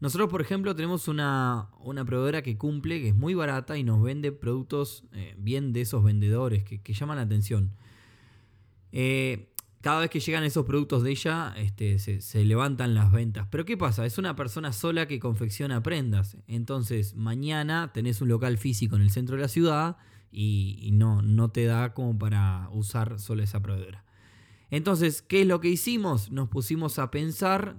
Nosotros, 0.00 0.30
por 0.30 0.40
ejemplo, 0.40 0.74
tenemos 0.74 1.08
una, 1.08 1.68
proveedora 2.06 2.42
que 2.42 2.56
cumple, 2.56 3.02
que 3.02 3.08
es 3.08 3.14
muy 3.14 3.34
barata 3.34 3.76
y 3.76 3.84
nos 3.84 4.02
vende 4.02 4.32
productos 4.32 5.04
eh, 5.12 5.34
bien 5.38 5.74
de 5.74 5.82
esos 5.82 6.02
vendedores 6.02 6.64
que, 6.64 6.94
llaman 6.94 7.18
la 7.18 7.22
atención. 7.22 7.76
Eh, 8.92 9.52
cada 9.82 10.00
vez 10.00 10.10
que 10.10 10.20
llegan 10.20 10.42
esos 10.44 10.64
productos 10.64 11.02
de 11.02 11.10
ella, 11.10 11.54
este, 11.56 11.98
se, 11.98 12.44
levantan 12.44 12.94
las 12.94 13.12
ventas. 13.12 13.46
Pero 13.50 13.66
¿qué 13.66 13.76
pasa? 13.76 14.06
Es 14.06 14.16
una 14.16 14.34
persona 14.36 14.72
sola 14.72 15.06
que 15.06 15.20
confecciona 15.20 15.82
prendas. 15.82 16.38
Entonces, 16.48 17.14
mañana 17.14 17.90
tenés 17.92 18.22
un 18.22 18.28
local 18.28 18.56
físico 18.56 18.96
en 18.96 19.02
el 19.02 19.10
centro 19.10 19.36
de 19.36 19.42
la 19.42 19.48
ciudad 19.48 19.98
y, 20.32 20.78
y 20.80 20.92
no, 20.92 21.20
no 21.20 21.50
te 21.50 21.66
da 21.66 21.92
como 21.92 22.18
para 22.18 22.70
usar 22.72 23.18
solo 23.18 23.42
esa 23.42 23.60
proveedora. 23.60 24.04
Entonces, 24.70 25.20
¿qué 25.20 25.42
es 25.42 25.46
lo 25.46 25.60
que 25.60 25.68
hicimos? 25.68 26.30
Nos 26.30 26.48
pusimos 26.48 26.98
a 26.98 27.10
pensar 27.10 27.76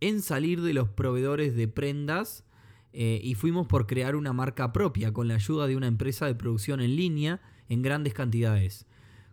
en 0.00 0.22
salir 0.22 0.62
de 0.62 0.74
los 0.74 0.88
proveedores 0.88 1.54
de 1.54 1.68
prendas 1.68 2.44
eh, 2.92 3.20
y 3.22 3.34
fuimos 3.34 3.66
por 3.66 3.86
crear 3.86 4.16
una 4.16 4.32
marca 4.32 4.72
propia 4.72 5.12
con 5.12 5.28
la 5.28 5.34
ayuda 5.34 5.66
de 5.66 5.76
una 5.76 5.86
empresa 5.86 6.26
de 6.26 6.34
producción 6.34 6.80
en 6.80 6.96
línea 6.96 7.40
en 7.68 7.82
grandes 7.82 8.14
cantidades. 8.14 8.86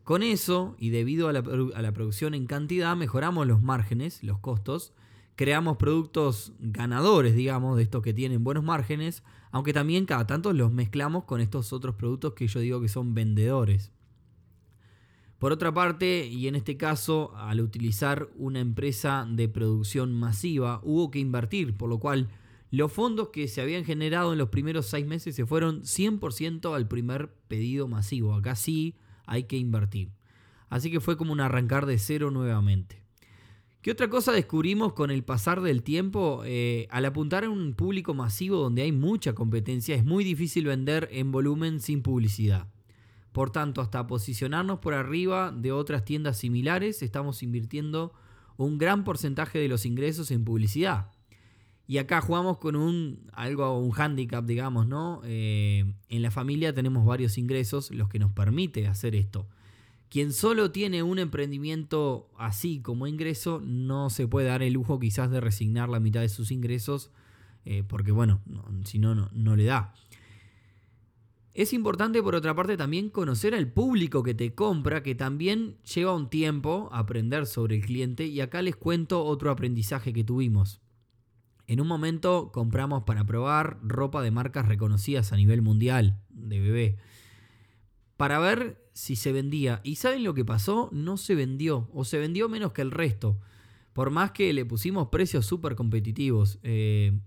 Con 0.03 0.23
eso, 0.23 0.75
y 0.79 0.89
debido 0.89 1.27
a 1.27 1.33
la, 1.33 1.39
a 1.39 1.81
la 1.81 1.91
producción 1.91 2.33
en 2.33 2.45
cantidad, 2.45 2.95
mejoramos 2.95 3.47
los 3.47 3.61
márgenes, 3.61 4.23
los 4.23 4.39
costos, 4.39 4.93
creamos 5.35 5.77
productos 5.77 6.53
ganadores, 6.59 7.35
digamos, 7.35 7.77
de 7.77 7.83
estos 7.83 8.03
que 8.03 8.13
tienen 8.13 8.43
buenos 8.43 8.63
márgenes, 8.63 9.23
aunque 9.51 9.73
también 9.73 10.05
cada 10.05 10.27
tanto 10.27 10.53
los 10.53 10.71
mezclamos 10.71 11.25
con 11.25 11.41
estos 11.41 11.73
otros 11.73 11.95
productos 11.95 12.33
que 12.33 12.47
yo 12.47 12.59
digo 12.59 12.79
que 12.79 12.87
son 12.87 13.13
vendedores. 13.13 13.91
Por 15.39 15.51
otra 15.51 15.71
parte, 15.71 16.25
y 16.25 16.47
en 16.47 16.55
este 16.55 16.77
caso, 16.77 17.31
al 17.35 17.61
utilizar 17.61 18.29
una 18.37 18.59
empresa 18.59 19.27
de 19.29 19.47
producción 19.47 20.13
masiva, 20.13 20.81
hubo 20.83 21.11
que 21.11 21.19
invertir, 21.19 21.77
por 21.77 21.89
lo 21.89 21.99
cual 21.99 22.27
los 22.71 22.91
fondos 22.91 23.29
que 23.29 23.47
se 23.47 23.61
habían 23.61 23.85
generado 23.85 24.33
en 24.33 24.39
los 24.39 24.49
primeros 24.49 24.87
seis 24.87 25.05
meses 25.05 25.35
se 25.35 25.45
fueron 25.45 25.83
100% 25.83 26.75
al 26.75 26.87
primer 26.87 27.31
pedido 27.47 27.87
masivo. 27.87 28.33
Acá 28.33 28.55
sí 28.55 28.95
hay 29.25 29.43
que 29.43 29.57
invertir. 29.57 30.11
Así 30.69 30.91
que 30.91 30.99
fue 30.99 31.17
como 31.17 31.33
un 31.33 31.39
arrancar 31.39 31.85
de 31.85 31.99
cero 31.99 32.31
nuevamente. 32.31 33.03
¿Qué 33.81 33.91
otra 33.91 34.09
cosa 34.09 34.33
descubrimos 34.33 34.93
con 34.93 35.11
el 35.11 35.23
pasar 35.23 35.61
del 35.61 35.83
tiempo? 35.83 36.41
Eh, 36.45 36.87
al 36.89 37.05
apuntar 37.05 37.45
a 37.45 37.49
un 37.49 37.73
público 37.73 38.13
masivo 38.13 38.57
donde 38.57 38.81
hay 38.81 38.91
mucha 38.91 39.33
competencia, 39.33 39.95
es 39.95 40.03
muy 40.03 40.23
difícil 40.23 40.65
vender 40.65 41.07
en 41.11 41.31
volumen 41.31 41.79
sin 41.79 42.01
publicidad. 42.01 42.67
Por 43.37 43.51
tanto, 43.51 43.81
hasta 43.81 44.07
posicionarnos 44.07 44.79
por 44.79 44.95
arriba 44.95 45.53
de 45.55 45.71
otras 45.71 46.03
tiendas 46.03 46.39
similares, 46.39 47.03
estamos 47.03 47.43
invirtiendo 47.43 48.11
un 48.57 48.79
gran 48.79 49.03
porcentaje 49.03 49.59
de 49.59 49.67
los 49.67 49.85
ingresos 49.85 50.31
en 50.31 50.43
publicidad. 50.43 51.11
Y 51.85 51.99
acá 51.99 52.19
jugamos 52.19 52.57
con 52.57 52.75
un 52.75 53.29
algo, 53.33 53.77
un 53.77 53.93
handicap, 53.95 54.43
digamos, 54.43 54.87
¿no? 54.87 55.21
Eh, 55.23 55.85
en 56.09 56.21
la 56.23 56.31
familia 56.31 56.73
tenemos 56.73 57.05
varios 57.05 57.37
ingresos, 57.37 57.91
los 57.91 58.09
que 58.09 58.17
nos 58.17 58.31
permite 58.31 58.87
hacer 58.87 59.13
esto. 59.13 59.47
Quien 60.09 60.33
solo 60.33 60.71
tiene 60.71 61.03
un 61.03 61.19
emprendimiento 61.19 62.31
así 62.39 62.79
como 62.79 63.05
ingreso, 63.05 63.61
no 63.63 64.09
se 64.09 64.27
puede 64.27 64.47
dar 64.47 64.63
el 64.63 64.73
lujo 64.73 64.97
quizás 64.97 65.29
de 65.29 65.41
resignar 65.41 65.89
la 65.89 65.99
mitad 65.99 66.21
de 66.21 66.29
sus 66.29 66.49
ingresos, 66.49 67.11
eh, 67.65 67.83
porque 67.87 68.11
bueno, 68.11 68.41
si 68.83 68.97
no, 68.97 69.13
no 69.13 69.55
le 69.55 69.65
da. 69.65 69.93
Es 71.57 71.73
importante, 71.73 72.21
por 72.21 72.35
otra 72.35 72.53
parte, 72.53 72.77
también 72.77 73.09
conocer 73.09 73.55
al 73.55 73.67
público 73.67 74.21
que 74.21 74.35
te 74.35 74.53
compra, 74.53 75.01
que 75.01 75.15
también 75.15 75.79
lleva 75.91 76.13
un 76.13 76.29
tiempo 76.29 76.87
aprender 76.91 77.47
sobre 77.47 77.77
el 77.77 77.83
cliente. 77.83 78.27
Y 78.27 78.41
acá 78.41 78.61
les 78.61 78.75
cuento 78.75 79.25
otro 79.25 79.49
aprendizaje 79.49 80.13
que 80.13 80.23
tuvimos. 80.23 80.81
En 81.65 81.81
un 81.81 81.87
momento 81.87 82.51
compramos 82.51 83.05
para 83.05 83.25
probar 83.25 83.79
ropa 83.81 84.21
de 84.21 84.29
marcas 84.29 84.67
reconocidas 84.67 85.33
a 85.33 85.35
nivel 85.35 85.63
mundial 85.63 86.21
de 86.29 86.59
bebé. 86.59 86.97
Para 88.17 88.37
ver 88.37 88.87
si 88.93 89.15
se 89.15 89.31
vendía. 89.31 89.81
¿Y 89.83 89.95
saben 89.95 90.23
lo 90.23 90.35
que 90.35 90.45
pasó? 90.45 90.89
No 90.93 91.17
se 91.17 91.33
vendió. 91.33 91.89
O 91.91 92.05
se 92.05 92.19
vendió 92.19 92.49
menos 92.49 92.71
que 92.71 92.83
el 92.83 92.91
resto. 92.91 93.39
Por 93.93 94.11
más 94.11 94.29
que 94.29 94.53
le 94.53 94.63
pusimos 94.63 95.07
precios 95.07 95.47
súper 95.47 95.73
competitivos. 95.73 96.59
Eh, 96.61 97.19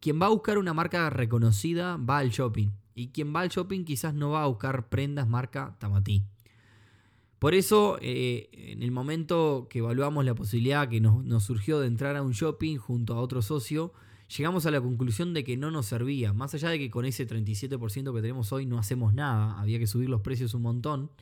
quien 0.00 0.20
va 0.20 0.26
a 0.26 0.30
buscar 0.30 0.58
una 0.58 0.74
marca 0.74 1.08
reconocida 1.10 1.96
va 1.96 2.18
al 2.18 2.30
shopping. 2.30 2.70
Y 2.98 3.10
quien 3.10 3.32
va 3.32 3.42
al 3.42 3.48
shopping 3.48 3.84
quizás 3.84 4.12
no 4.12 4.30
va 4.30 4.42
a 4.42 4.46
buscar 4.48 4.88
prendas 4.88 5.28
marca 5.28 5.76
Tamatí. 5.78 6.24
Por 7.38 7.54
eso, 7.54 7.96
eh, 8.02 8.48
en 8.52 8.82
el 8.82 8.90
momento 8.90 9.68
que 9.70 9.78
evaluamos 9.78 10.24
la 10.24 10.34
posibilidad 10.34 10.88
que 10.88 11.00
nos, 11.00 11.44
surgió 11.44 11.78
de 11.78 11.86
entrar 11.86 12.16
a 12.16 12.22
un 12.22 12.32
shopping 12.32 12.76
junto 12.76 13.14
a 13.14 13.20
otro 13.20 13.40
socio, 13.40 13.92
llegamos 14.36 14.66
a 14.66 14.72
la 14.72 14.80
conclusión 14.80 15.32
de 15.32 15.44
que 15.44 15.56
no 15.56 15.70
nos 15.70 15.86
servía. 15.86 16.32
Más 16.32 16.54
allá 16.54 16.70
de 16.70 16.80
que 16.80 16.90
con 16.90 17.04
ese 17.04 17.24
37% 17.24 18.12
que 18.12 18.20
tenemos 18.20 18.52
hoy 18.52 18.66
no 18.66 18.80
hacemos 18.80 19.14
nada, 19.14 19.60
había 19.60 19.78
que 19.78 19.86
subir 19.86 20.08
los 20.08 20.22
precios 20.22 20.54
un 20.54 20.62
montón, 20.62 21.12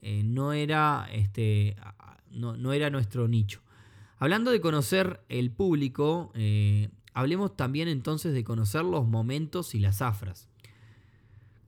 eh, 0.00 0.22
no, 0.24 0.54
era, 0.54 1.06
este, 1.12 1.76
no, 2.30 2.72
era 2.72 2.88
nuestro 2.88 3.28
nicho. 3.28 3.60
Hablando 4.16 4.50
de 4.50 4.62
conocer 4.62 5.20
el 5.28 5.50
público, 5.50 6.32
eh, 6.34 6.88
hablemos 7.12 7.54
también 7.54 7.88
entonces 7.88 8.32
de 8.32 8.44
conocer 8.44 8.82
los 8.82 9.06
momentos 9.06 9.74
y 9.74 9.80
las 9.80 10.00
afras. 10.00 10.48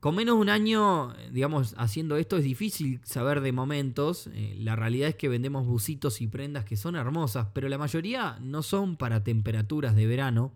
Con 0.05 0.13
menos 0.13 0.35
de 0.35 0.41
un 0.41 0.49
año, 0.49 1.15
digamos, 1.31 1.73
haciendo 1.79 2.17
esto 2.17 2.37
es 2.37 2.43
difícil 2.43 3.01
saber 3.03 3.41
de 3.41 3.51
momentos. 3.51 4.27
Eh, 4.27 4.53
la 4.59 4.75
realidad 4.75 5.09
es 5.09 5.15
que 5.15 5.29
vendemos 5.29 5.65
busitos 5.65 6.21
y 6.21 6.27
prendas 6.27 6.63
que 6.63 6.77
son 6.77 6.95
hermosas, 6.95 7.47
pero 7.55 7.69
la 7.69 7.79
mayoría 7.79 8.37
no 8.39 8.61
son 8.61 8.97
para 8.97 9.23
temperaturas 9.23 9.95
de 9.95 10.05
verano. 10.05 10.53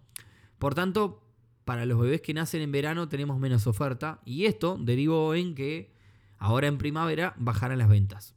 Por 0.59 0.75
tanto, 0.75 1.23
para 1.65 1.87
los 1.87 1.99
bebés 1.99 2.21
que 2.21 2.35
nacen 2.35 2.61
en 2.61 2.71
verano 2.71 3.09
tenemos 3.09 3.39
menos 3.39 3.65
oferta 3.65 4.21
y 4.23 4.45
esto 4.45 4.77
derivó 4.79 5.33
en 5.33 5.55
que 5.55 5.95
ahora 6.37 6.67
en 6.67 6.77
primavera 6.77 7.33
bajarán 7.39 7.79
las 7.79 7.89
ventas. 7.89 8.35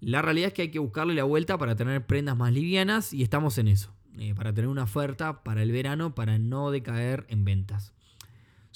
La 0.00 0.22
realidad 0.22 0.46
es 0.48 0.54
que 0.54 0.62
hay 0.62 0.70
que 0.70 0.78
buscarle 0.78 1.12
la 1.12 1.24
vuelta 1.24 1.58
para 1.58 1.76
tener 1.76 2.06
prendas 2.06 2.34
más 2.34 2.54
livianas 2.54 3.12
y 3.12 3.22
estamos 3.22 3.58
en 3.58 3.68
eso, 3.68 3.92
eh, 4.16 4.34
para 4.34 4.54
tener 4.54 4.68
una 4.68 4.84
oferta 4.84 5.44
para 5.44 5.62
el 5.62 5.70
verano 5.70 6.14
para 6.14 6.38
no 6.38 6.70
decaer 6.70 7.26
en 7.28 7.44
ventas. 7.44 7.92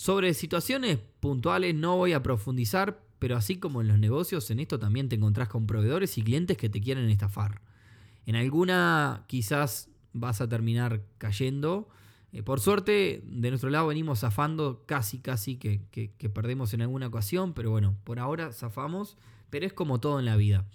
Sobre 0.03 0.35
situaciones 0.35 0.99
puntuales 1.21 1.77
no 1.77 1.97
voy 1.97 2.13
a 2.13 2.25
profundizar, 2.25 3.05
pero 3.21 3.37
así 3.37 3.61
como 3.61 3.83
en 3.83 3.87
los 3.87 4.01
negocios, 4.01 4.51
en 4.51 4.59
esto 4.59 4.81
también 4.81 5.09
te 5.09 5.15
encontrás 5.15 5.49
con 5.49 5.69
proveedores 5.69 6.19
y 6.19 6.23
clientes 6.23 6.57
que 6.57 6.69
te 6.69 6.81
quieren 6.81 7.09
estafar. 7.09 7.61
En 8.27 8.35
alguna 8.35 9.23
quizás 9.29 9.91
vas 10.13 10.41
a 10.41 10.49
terminar 10.49 11.03
cayendo. 11.19 11.89
Eh, 12.33 12.43
por 12.43 12.59
suerte, 12.59 13.23
de 13.25 13.51
nuestro 13.51 13.71
lado 13.71 13.87
venimos 13.87 14.19
zafando 14.19 14.83
casi, 14.87 15.21
casi 15.21 15.55
que, 15.55 15.83
que 15.93 16.29
perdemos 16.29 16.75
en 16.75 16.83
alguna 16.83 17.07
ocasión, 17.07 17.53
pero 17.53 17.71
bueno, 17.71 17.95
por 18.03 18.19
ahora 18.19 18.53
zafamos, 18.53 19.17
pero 19.51 19.67
es 19.67 19.73
como 19.73 20.01
todo 20.01 20.19
en 20.19 20.25
la 20.25 20.35
vida. 20.35 20.67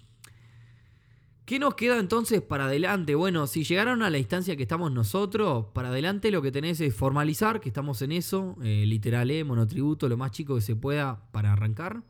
¿Qué 1.48 1.58
nos 1.58 1.76
queda 1.76 1.98
entonces 1.98 2.42
para 2.42 2.66
adelante? 2.66 3.14
Bueno, 3.14 3.46
si 3.46 3.64
llegaron 3.64 4.02
a 4.02 4.10
la 4.10 4.18
instancia 4.18 4.54
que 4.54 4.64
estamos 4.64 4.92
nosotros, 4.92 5.64
para 5.72 5.88
adelante 5.88 6.30
lo 6.30 6.42
que 6.42 6.52
tenés 6.52 6.78
es 6.82 6.94
formalizar, 6.94 7.62
que 7.62 7.70
estamos 7.70 8.02
en 8.02 8.12
eso, 8.12 8.58
eh, 8.62 8.84
literal, 8.84 9.30
eh, 9.30 9.44
monotributo, 9.44 10.10
lo 10.10 10.18
más 10.18 10.30
chico 10.30 10.56
que 10.56 10.60
se 10.60 10.76
pueda 10.76 11.22
para 11.32 11.54
arrancar. 11.54 12.02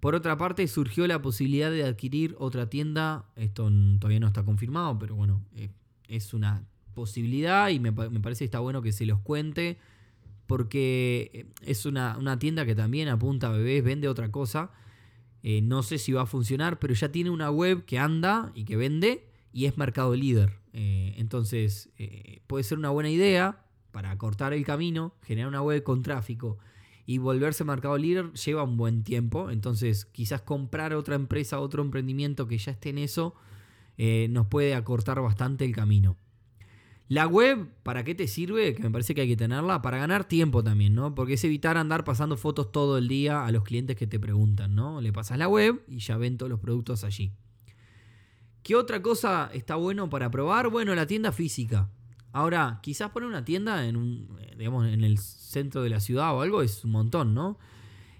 Por 0.00 0.16
otra 0.16 0.36
parte, 0.36 0.66
surgió 0.66 1.06
la 1.06 1.22
posibilidad 1.22 1.70
de 1.70 1.84
adquirir 1.84 2.34
otra 2.40 2.68
tienda, 2.68 3.26
esto 3.36 3.70
todavía 4.00 4.18
no 4.18 4.26
está 4.26 4.44
confirmado, 4.44 4.98
pero 4.98 5.14
bueno, 5.14 5.44
eh, 5.54 5.70
es 6.08 6.34
una 6.34 6.66
posibilidad 6.92 7.68
y 7.68 7.78
me, 7.78 7.92
parece 7.92 8.40
que 8.40 8.46
está 8.46 8.58
bueno 8.58 8.82
que 8.82 8.90
se 8.90 9.06
los 9.06 9.20
cuente, 9.20 9.78
porque 10.48 11.30
eh, 11.32 11.46
es 11.62 11.86
una, 11.86 12.16
una 12.18 12.40
tienda 12.40 12.66
que 12.66 12.74
también 12.74 13.06
apunta 13.10 13.46
a 13.46 13.52
bebés, 13.52 13.84
vende 13.84 14.08
otra 14.08 14.32
cosa 14.32 14.72
eh, 15.48 15.62
no 15.62 15.84
sé 15.84 15.98
si 15.98 16.10
va 16.10 16.22
a 16.22 16.26
funcionar, 16.26 16.80
pero 16.80 16.92
ya 16.92 17.12
tiene 17.12 17.30
una 17.30 17.52
web 17.52 17.84
que 17.84 18.00
anda 18.00 18.50
y 18.56 18.64
que 18.64 18.74
vende 18.74 19.28
y 19.52 19.66
es 19.66 19.78
mercado 19.78 20.16
líder. 20.16 20.58
Eh, 20.72 21.14
entonces, 21.18 21.88
eh, 21.98 22.40
puede 22.48 22.64
ser 22.64 22.78
una 22.78 22.90
buena 22.90 23.10
idea 23.10 23.62
para 23.92 24.18
cortar 24.18 24.52
el 24.54 24.64
camino, 24.64 25.14
generar 25.22 25.46
una 25.46 25.62
web 25.62 25.84
con 25.84 26.02
tráfico 26.02 26.58
y 27.06 27.18
volverse 27.18 27.62
mercado 27.62 27.96
líder 27.96 28.32
lleva 28.32 28.64
un 28.64 28.76
buen 28.76 29.04
tiempo. 29.04 29.52
Entonces, 29.52 30.06
quizás 30.06 30.42
comprar 30.42 30.92
otra 30.94 31.14
empresa, 31.14 31.60
otro 31.60 31.80
emprendimiento 31.80 32.48
que 32.48 32.58
ya 32.58 32.72
esté 32.72 32.88
en 32.88 32.98
eso, 32.98 33.36
nos 34.28 34.48
puede 34.48 34.74
acortar 34.74 35.20
bastante 35.20 35.64
el 35.64 35.72
camino. 35.72 36.16
La 37.08 37.28
web, 37.28 37.68
¿para 37.84 38.02
qué 38.02 38.16
te 38.16 38.26
sirve? 38.26 38.74
Que 38.74 38.82
me 38.82 38.90
parece 38.90 39.14
que 39.14 39.20
hay 39.20 39.28
que 39.28 39.36
tenerla 39.36 39.80
para 39.80 39.98
ganar 39.98 40.24
tiempo 40.24 40.64
también, 40.64 40.94
¿no? 40.94 41.14
Porque 41.14 41.34
es 41.34 41.44
evitar 41.44 41.76
andar 41.76 42.02
pasando 42.02 42.36
fotos 42.36 42.72
todo 42.72 42.98
el 42.98 43.06
día 43.06 43.46
a 43.46 43.52
los 43.52 43.62
clientes 43.62 43.96
que 43.96 44.08
te 44.08 44.18
preguntan, 44.18 44.74
¿no? 44.74 45.00
Le 45.00 45.12
pasas 45.12 45.38
la 45.38 45.46
web 45.46 45.84
y 45.86 45.98
ya 45.98 46.16
ven 46.16 46.36
todos 46.36 46.50
los 46.50 46.58
productos 46.58 47.04
allí. 47.04 47.32
¿Qué 48.64 48.74
otra 48.74 49.00
cosa 49.02 49.48
está 49.54 49.76
bueno 49.76 50.10
para 50.10 50.32
probar? 50.32 50.68
Bueno, 50.68 50.96
la 50.96 51.06
tienda 51.06 51.30
física. 51.30 51.88
Ahora, 52.32 52.80
quizás 52.82 53.10
poner 53.10 53.28
una 53.28 53.44
tienda 53.44 53.86
en 53.86 53.96
un, 53.96 54.28
digamos, 54.58 54.88
en 54.88 55.04
el 55.04 55.18
centro 55.18 55.84
de 55.84 55.90
la 55.90 56.00
ciudad 56.00 56.34
o 56.34 56.40
algo 56.40 56.60
es 56.60 56.84
un 56.84 56.90
montón, 56.90 57.34
¿no? 57.34 57.56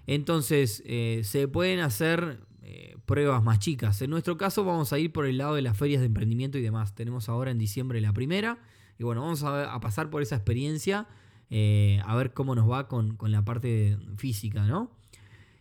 Entonces, 0.05 0.81
eh, 0.85 1.21
se 1.25 1.49
pueden 1.49 1.81
hacer 1.81 2.39
eh, 2.61 2.95
pruebas 3.05 3.43
más 3.43 3.59
chicas. 3.59 4.01
En 4.01 4.11
nuestro 4.11 4.37
caso, 4.37 4.63
vamos 4.63 4.93
a 4.93 4.99
ir 4.99 5.11
por 5.11 5.25
el 5.25 5.37
lado 5.37 5.55
de 5.55 5.61
las 5.61 5.75
ferias 5.75 5.99
de 5.99 6.05
emprendimiento 6.05 6.57
y 6.57 6.61
demás. 6.61 6.95
Tenemos 6.95 7.27
ahora 7.27 7.51
en 7.51 7.57
diciembre 7.57 7.99
la 7.99 8.13
primera 8.13 8.57
y 8.99 9.03
bueno, 9.03 9.21
vamos 9.21 9.43
a, 9.43 9.79
pasar 9.79 10.09
por 10.09 10.21
esa 10.21 10.35
experiencia, 10.35 11.07
eh, 11.49 12.01
a 12.05 12.15
ver 12.15 12.33
cómo 12.33 12.55
nos 12.55 12.69
va 12.69 12.87
con, 12.87 13.17
la 13.21 13.45
parte 13.45 13.97
física, 14.17 14.65
¿no? 14.65 14.91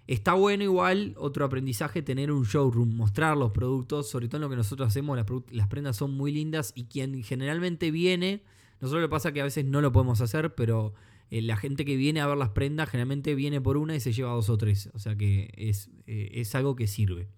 Está 0.06 0.34
bueno 0.34 0.62
igual, 0.62 1.14
otro 1.18 1.44
aprendizaje, 1.44 2.00
tener 2.00 2.30
un 2.30 2.44
showroom, 2.44 2.94
mostrar 2.96 3.36
los 3.36 3.50
productos, 3.50 4.08
sobre 4.08 4.28
todo 4.28 4.36
en 4.36 4.42
lo 4.42 4.50
que 4.50 4.56
nosotros 4.56 4.86
hacemos, 4.86 5.18
las, 5.50 5.68
prendas 5.68 5.96
son 5.96 6.16
muy 6.16 6.32
lindas 6.32 6.72
y 6.76 6.84
quien 6.84 7.22
generalmente 7.24 7.90
viene, 7.90 8.42
nosotros 8.80 9.02
le 9.02 9.08
pasa 9.08 9.32
que 9.32 9.40
a 9.40 9.44
veces 9.44 9.64
no 9.64 9.80
lo 9.80 9.90
podemos 9.90 10.20
hacer, 10.20 10.54
pero 10.54 10.94
eh, 11.30 11.42
la 11.42 11.56
gente 11.56 11.84
que 11.84 11.96
viene 11.96 12.20
a 12.20 12.26
ver 12.26 12.36
las 12.36 12.50
prendas 12.50 12.88
generalmente 12.88 13.34
viene 13.34 13.60
por 13.60 13.76
una 13.76 13.96
y 13.96 14.00
se 14.00 14.12
lleva 14.12 14.30
dos 14.30 14.48
o 14.48 14.56
tres, 14.56 14.90
o 14.94 15.00
sea 15.00 15.16
que 15.16 15.50
es, 15.56 15.90
eh, 16.06 16.30
es 16.34 16.54
algo 16.54 16.76
que 16.76 16.86
sirve. 16.86 17.28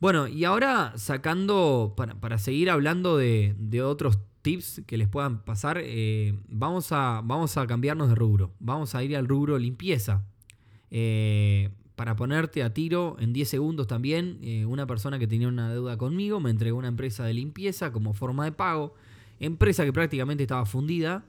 Bueno, 0.00 0.26
y 0.26 0.44
ahora 0.44 0.94
sacando, 0.96 1.94
para, 1.96 2.38
seguir 2.38 2.70
hablando 2.70 3.16
de, 3.16 3.54
de 3.56 3.82
otros 3.82 4.18
tips 4.44 4.82
que 4.86 4.96
les 4.98 5.08
puedan 5.08 5.42
pasar, 5.42 5.80
eh, 5.82 6.38
vamos, 6.48 6.92
a, 6.92 7.22
vamos 7.24 7.56
a 7.56 7.66
cambiarnos 7.66 8.10
de 8.10 8.14
rubro. 8.14 8.52
Vamos 8.60 8.94
a 8.94 9.02
ir 9.02 9.16
al 9.16 9.26
rubro 9.26 9.58
limpieza. 9.58 10.22
Eh, 10.90 11.70
para 11.96 12.14
ponerte 12.14 12.62
a 12.62 12.72
tiro 12.74 13.16
en 13.18 13.32
10 13.32 13.48
segundos 13.48 13.86
también, 13.86 14.38
eh, 14.42 14.66
una 14.66 14.86
persona 14.86 15.18
que 15.18 15.26
tenía 15.26 15.48
una 15.48 15.72
deuda 15.72 15.96
conmigo 15.96 16.40
me 16.40 16.50
entregó 16.50 16.76
una 16.78 16.88
empresa 16.88 17.24
de 17.24 17.32
limpieza 17.34 17.90
como 17.90 18.12
forma 18.12 18.44
de 18.44 18.52
pago. 18.52 18.94
Empresa 19.40 19.84
que 19.84 19.92
prácticamente 19.92 20.44
estaba 20.44 20.66
fundida. 20.66 21.24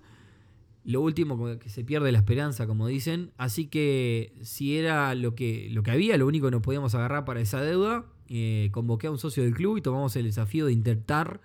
Lo 0.83 1.01
último 1.01 1.57
que 1.57 1.69
se 1.69 1.83
pierde 1.85 2.11
la 2.11 2.17
esperanza, 2.19 2.67
como 2.67 2.85
dicen. 2.85 3.31
Así 3.37 3.67
que 3.67 4.33
si 4.41 4.77
era 4.77 5.15
lo 5.15 5.35
que, 5.35 5.69
lo 5.71 5.83
que 5.83 5.91
había, 5.91 6.17
lo 6.17 6.27
único 6.27 6.47
que 6.47 6.51
nos 6.51 6.61
podíamos 6.61 6.93
agarrar 6.93 7.23
para 7.23 7.39
esa 7.39 7.61
deuda, 7.61 8.05
convoqué 8.71 9.07
a 9.07 9.11
un 9.11 9.17
socio 9.17 9.41
del 9.43 9.55
club 9.55 9.77
y 9.77 9.81
tomamos 9.81 10.15
el 10.17 10.25
desafío 10.25 10.65
de 10.65 10.73
intentar 10.73 11.39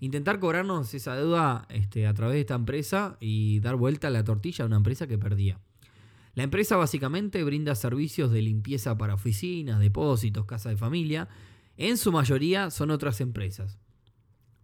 intentar 0.00 0.38
cobrarnos 0.40 0.92
esa 0.94 1.16
deuda 1.16 1.66
este, 1.70 2.06
a 2.06 2.14
través 2.14 2.34
de 2.34 2.40
esta 2.40 2.54
empresa 2.54 3.16
y 3.20 3.60
dar 3.60 3.76
vuelta 3.76 4.08
a 4.08 4.10
la 4.10 4.24
tortilla 4.24 4.64
a 4.64 4.66
una 4.66 4.76
empresa 4.76 5.06
que 5.06 5.18
perdía. 5.18 5.58
La 6.34 6.42
empresa 6.42 6.76
básicamente 6.76 7.42
brinda 7.44 7.74
servicios 7.74 8.30
de 8.30 8.42
limpieza 8.42 8.98
para 8.98 9.14
oficinas, 9.14 9.80
depósitos, 9.80 10.44
casas 10.44 10.72
de 10.72 10.76
familia. 10.76 11.28
En 11.78 11.96
su 11.96 12.12
mayoría 12.12 12.70
son 12.70 12.90
otras 12.90 13.22
empresas. 13.22 13.78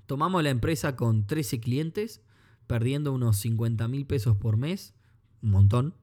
Tomamos 0.07 0.43
la 0.43 0.51
empresa 0.51 0.97
con 0.97 1.27
13 1.27 1.61
clientes, 1.61 2.21
perdiendo 2.67 3.13
unos 3.13 3.39
50 3.39 3.89
mil 3.89 4.05
pesos 4.05 4.37
por 4.37 4.59
mes, 4.59 4.95
un 5.41 5.51
montón. 5.51 5.95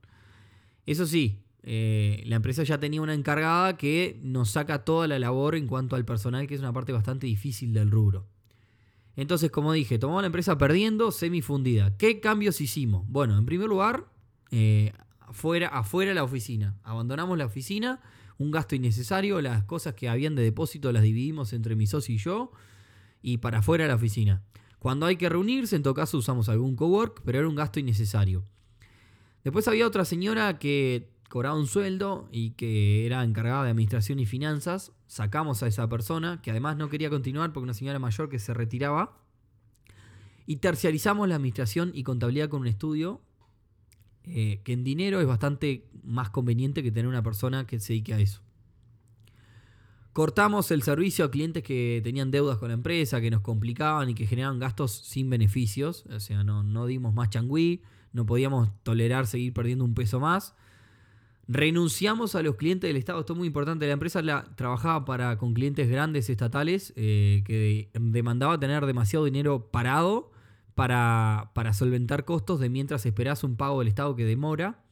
Eso 0.88 1.06
sí, 1.06 1.44
eh, 1.62 2.24
la 2.26 2.38
empresa 2.38 2.64
ya 2.64 2.80
tenía 2.80 3.04
una 3.04 3.14
encargada 3.14 3.78
que 3.78 4.20
nos 4.24 4.50
saca 4.50 4.84
toda 4.84 5.08
la 5.08 5.20
labor 5.20 5.54
en 5.54 5.68
cuanto 5.68 5.96
al 5.96 6.04
personal, 6.06 6.48
que 6.48 6.56
es 6.56 6.62
una 6.62 6.74
parte 6.74 6.94
bastante 6.94 7.28
difícil 7.28 7.74
del 7.74 7.92
rubro. 7.92 8.26
Entonces, 9.16 9.52
como 9.52 9.74
dije, 9.74 10.00
tomamos 10.00 10.24
la 10.24 10.28
empresa 10.28 10.58
perdiendo, 10.58 11.12
semifundida. 11.12 11.98
¿Qué 11.98 12.20
cambios 12.20 12.62
hicimos? 12.62 13.06
Bueno, 13.08 13.38
en 13.38 13.46
primer 13.46 13.68
lugar, 13.68 14.08
eh, 14.52 14.94
afuera, 15.20 15.68
afuera 15.68 16.14
la 16.14 16.24
oficina. 16.24 16.78
Abandonamos 16.84 17.38
la 17.38 17.46
oficina, 17.46 18.02
un 18.38 18.52
gasto 18.52 18.76
innecesario, 18.76 19.42
las 19.42 19.64
cosas 19.66 19.94
que 19.94 20.10
habían 20.10 20.36
de 20.36 20.44
depósito 20.44 20.92
las 20.92 21.04
dividimos 21.04 21.54
entre 21.54 21.76
mi 21.76 21.88
socio 21.88 22.16
y 22.16 22.18
yo, 22.18 22.52
y 23.22 23.38
para 23.38 23.60
afuera 23.60 23.88
la 23.88 23.96
oficina. 23.96 24.44
Cuando 24.80 25.06
hay 25.06 25.18
que 25.18 25.28
reunirse, 25.28 25.76
en 25.76 25.84
todo 25.84 25.94
caso 25.94 26.18
usamos 26.18 26.48
algún 26.48 26.76
cowork, 26.76 27.22
pero 27.26 27.40
era 27.40 27.50
un 27.50 27.56
gasto 27.56 27.80
innecesario. 27.80 28.46
Después 29.44 29.68
había 29.68 29.86
otra 29.86 30.06
señora 30.06 30.58
que 30.58 31.10
cobraba 31.30 31.56
un 31.56 31.68
sueldo 31.68 32.28
y 32.32 32.52
que 32.52 33.06
era 33.06 33.24
encargada 33.24 33.64
de 33.64 33.70
administración 33.70 34.20
y 34.20 34.26
finanzas. 34.26 34.92
Sacamos 35.08 35.64
a 35.64 35.68
esa 35.68 35.88
persona, 35.88 36.42
que 36.42 36.52
además 36.52 36.76
no 36.76 36.90
quería 36.90 37.10
continuar 37.10 37.54
porque 37.54 37.64
una 37.64 37.74
señora 37.74 38.00
mayor 38.00 38.30
que 38.30 38.40
se 38.40 38.54
retiraba. 38.54 39.18
Y 40.46 40.58
terciarizamos 40.58 41.30
la 41.30 41.36
administración 41.36 41.92
y 41.94 42.04
contabilidad 42.04 42.50
con 42.50 42.62
un 42.62 42.68
estudio 42.68 43.22
eh, 44.24 44.62
que 44.64 44.74
en 44.74 44.84
dinero 44.84 45.22
es 45.22 45.28
bastante 45.28 45.88
más 46.04 46.30
conveniente 46.30 46.84
que 46.84 46.92
tener 46.92 47.08
una 47.08 47.24
persona 47.24 47.66
que 47.66 47.80
se 47.80 47.94
dedique 47.94 48.14
a 48.14 48.20
eso. 48.20 48.42
Cortamos 50.14 50.72
el 50.72 50.82
servicio 50.82 51.26
a 51.26 51.32
clientes 51.32 51.64
que 51.64 52.02
tenían 52.04 52.32
deudas 52.32 52.58
con 52.58 52.70
la 52.70 52.74
empresa, 52.74 53.22
que 53.22 53.32
nos 53.32 53.42
complicaban 53.42 54.10
y 54.10 54.16
que 54.16 54.26
generaban 54.26 54.60
gastos 54.60 54.92
sin 54.92 55.30
beneficios. 55.30 56.06
O 56.08 56.20
sea, 56.20 56.44
no, 56.44 56.64
no 56.64 56.88
dimos 56.88 57.14
más 57.14 57.30
changüí, 57.30 57.82
no 58.12 58.26
podíamos 58.26 58.70
tolerar 58.84 59.28
seguir 59.28 59.54
perdiendo 59.54 59.86
un 59.86 59.94
peso 59.94 60.20
más. 60.20 60.56
Renunciamos 61.52 62.36
a 62.36 62.44
los 62.44 62.58
clientes 62.58 62.88
del 62.88 62.96
Estado. 62.96 63.22
Esto 63.22 63.34
es 63.34 63.40
muy 63.40 63.48
importante. 63.48 63.88
La 63.88 63.94
empresa 63.94 64.22
trabajaba 64.56 65.04
para, 65.04 65.40
con 65.40 65.56
clientes 65.56 65.90
grandes 65.90 66.30
estatales 66.30 66.94
eh, 66.96 67.42
que 67.44 67.90
demandaba 68.00 68.60
tener 68.60 68.86
demasiado 68.86 69.26
dinero 69.26 69.72
parado 69.72 70.32
para, 70.76 71.50
para 71.56 71.74
solventar 71.74 72.24
costos 72.24 72.60
de 72.60 72.70
mientras 72.70 73.04
esperas 73.08 73.44
un 73.44 73.56
pago 73.56 73.80
del 73.80 73.88
Estado 73.88 74.16
que 74.16 74.26
demora. 74.26 74.84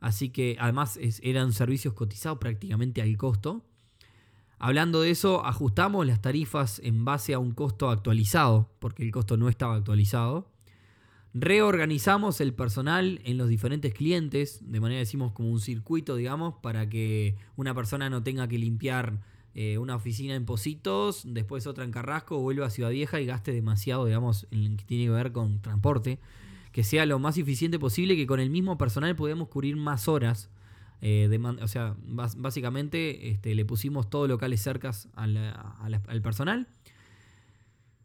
Así 0.00 0.28
que 0.28 0.58
además 0.60 0.98
eran 1.22 1.54
servicios 1.54 1.94
cotizados 1.94 2.36
prácticamente 2.36 3.00
al 3.00 3.16
costo. 3.16 3.64
Hablando 4.58 5.00
de 5.00 5.08
eso, 5.08 5.46
ajustamos 5.46 6.06
las 6.06 6.20
tarifas 6.20 6.82
en 6.84 7.06
base 7.06 7.32
a 7.32 7.38
un 7.38 7.52
costo 7.52 7.88
actualizado, 7.88 8.70
porque 8.80 9.02
el 9.02 9.12
costo 9.12 9.38
no 9.38 9.48
estaba 9.48 9.76
actualizado. 9.76 10.50
Reorganizamos 11.32 12.40
el 12.40 12.54
personal 12.54 13.20
en 13.24 13.38
los 13.38 13.48
diferentes 13.48 13.94
clientes, 13.94 14.60
de 14.64 14.80
manera 14.80 14.98
decimos 14.98 15.30
como 15.32 15.50
un 15.50 15.60
circuito, 15.60 16.16
digamos, 16.16 16.54
para 16.60 16.88
que 16.88 17.36
una 17.54 17.72
persona 17.72 18.10
no 18.10 18.24
tenga 18.24 18.48
que 18.48 18.58
limpiar 18.58 19.20
eh, 19.54 19.78
una 19.78 19.94
oficina 19.94 20.34
en 20.34 20.44
Positos, 20.44 21.22
después 21.24 21.68
otra 21.68 21.84
en 21.84 21.92
Carrasco, 21.92 22.40
vuelva 22.40 22.66
a 22.66 22.70
Ciudad 22.70 22.90
Vieja 22.90 23.20
y 23.20 23.26
gaste 23.26 23.52
demasiado, 23.52 24.06
digamos, 24.06 24.48
en 24.50 24.72
lo 24.72 24.76
que 24.76 24.84
tiene 24.84 25.04
que 25.04 25.10
ver 25.10 25.30
con 25.30 25.60
transporte. 25.62 26.18
Que 26.72 26.82
sea 26.82 27.06
lo 27.06 27.18
más 27.18 27.38
eficiente 27.38 27.78
posible, 27.78 28.16
que 28.16 28.26
con 28.26 28.40
el 28.40 28.50
mismo 28.50 28.76
personal 28.78 29.14
podamos 29.14 29.48
cubrir 29.48 29.76
más 29.76 30.08
horas. 30.08 30.50
Eh, 31.00 31.28
o 31.62 31.68
sea, 31.68 31.96
básicamente 32.02 33.30
este, 33.30 33.54
le 33.54 33.64
pusimos 33.64 34.10
todos 34.10 34.28
locales 34.28 34.60
cercas 34.60 35.08
al 35.14 36.22
personal 36.22 36.68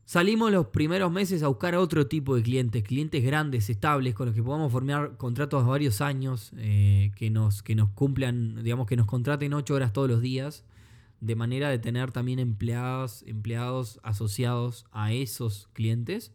Salimos 0.05 0.51
los 0.51 0.67
primeros 0.67 1.11
meses 1.11 1.41
a 1.41 1.47
buscar 1.47 1.75
otro 1.75 2.05
tipo 2.05 2.35
de 2.35 2.43
clientes, 2.43 2.83
clientes 2.83 3.23
grandes, 3.23 3.71
estables, 3.71 4.13
con 4.13 4.27
los 4.27 4.35
que 4.35 4.43
podamos 4.43 4.71
formar 4.71 5.17
contratos 5.17 5.63
de 5.63 5.69
varios 5.69 5.99
años, 5.99 6.51
eh, 6.57 7.11
que, 7.15 7.31
nos, 7.31 7.63
que 7.63 7.73
nos 7.73 7.89
cumplan, 7.89 8.63
digamos, 8.63 8.85
que 8.85 8.97
nos 8.97 9.07
contraten 9.07 9.55
ocho 9.55 9.73
horas 9.73 9.93
todos 9.93 10.07
los 10.07 10.21
días, 10.21 10.63
de 11.21 11.35
manera 11.35 11.71
de 11.71 11.79
tener 11.79 12.11
también 12.11 12.37
empleados, 12.37 13.23
empleados 13.25 13.99
asociados 14.03 14.85
a 14.91 15.11
esos 15.11 15.69
clientes. 15.73 16.31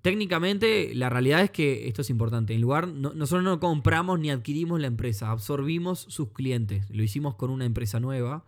Técnicamente, 0.00 0.94
la 0.94 1.10
realidad 1.10 1.42
es 1.42 1.50
que 1.50 1.86
esto 1.86 2.00
es 2.00 2.08
importante. 2.08 2.54
En 2.54 2.62
lugar, 2.62 2.88
nosotros 2.88 3.44
no 3.44 3.60
compramos 3.60 4.18
ni 4.20 4.30
adquirimos 4.30 4.80
la 4.80 4.86
empresa, 4.86 5.30
absorbimos 5.30 6.06
sus 6.08 6.30
clientes. 6.30 6.88
Lo 6.88 7.02
hicimos 7.02 7.34
con 7.34 7.50
una 7.50 7.66
empresa 7.66 8.00
nueva 8.00 8.46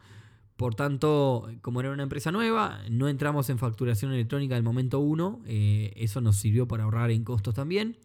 por 0.57 0.75
tanto, 0.75 1.51
como 1.61 1.81
era 1.81 1.93
una 1.93 2.03
empresa 2.03 2.33
nueva, 2.33 2.81
no 2.91 3.09
entramos 3.09 3.51
en 3.51 3.59
facturación 3.59 4.13
electrónica 4.13 4.55
del 4.55 4.65
momento 4.65 5.01
1. 5.01 5.43
Eh, 5.47 5.93
eso 5.97 6.23
nos 6.23 6.37
sirvió 6.37 6.67
para 6.67 6.85
ahorrar 6.85 7.11
en 7.11 7.25
costos 7.25 7.55
también. 7.55 7.99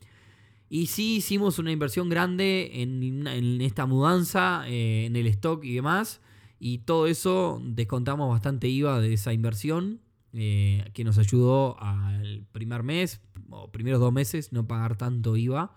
Y 0.69 0.87
sí 0.87 1.15
hicimos 1.17 1.59
una 1.59 1.71
inversión 1.71 2.09
grande 2.09 2.81
en, 2.81 3.61
esta 3.61 3.85
mudanza, 3.85 4.63
eh, 4.67 5.05
en 5.05 5.15
el 5.15 5.27
stock 5.27 5.63
y 5.63 5.75
demás. 5.75 6.19
Y 6.59 6.79
todo 6.79 7.07
eso 7.07 7.61
descontamos 7.63 8.29
bastante 8.29 8.67
IVA 8.67 8.99
de 8.99 9.13
esa 9.13 9.31
inversión, 9.31 10.01
eh, 10.33 10.89
que 10.93 11.05
nos 11.05 11.17
ayudó 11.17 11.81
al 11.81 12.45
primer 12.51 12.83
mes, 12.83 13.21
o 13.49 13.71
primeros 13.71 14.01
dos 14.01 14.11
meses, 14.11 14.51
no 14.51 14.67
pagar 14.67 14.97
tanto 14.97 15.37
IVA. 15.37 15.73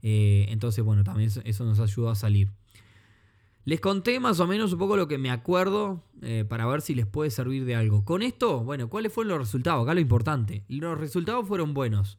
entonces, 0.00 0.82
bueno, 0.84 1.04
también 1.04 1.30
eso 1.44 1.64
nos 1.64 1.80
ayudó 1.80 2.08
a 2.08 2.14
salir. 2.14 2.50
Les 3.66 3.80
conté 3.80 4.20
más 4.20 4.40
o 4.40 4.46
menos 4.46 4.74
un 4.74 4.78
poco 4.78 4.94
lo 4.94 5.08
que 5.08 5.16
me 5.16 5.30
acuerdo 5.30 6.04
eh, 6.20 6.44
para 6.46 6.66
ver 6.66 6.82
si 6.82 6.94
les 6.94 7.06
puede 7.06 7.30
servir 7.30 7.64
de 7.64 7.74
algo. 7.74 8.04
Con 8.04 8.20
esto, 8.20 8.62
bueno, 8.62 8.90
¿cuáles 8.90 9.10
fueron 9.10 9.30
los 9.30 9.38
resultados? 9.38 9.82
Acá 9.82 9.94
lo 9.94 10.00
importante. 10.00 10.64
Los 10.68 10.98
resultados 10.98 11.48
fueron 11.48 11.72
buenos. 11.72 12.18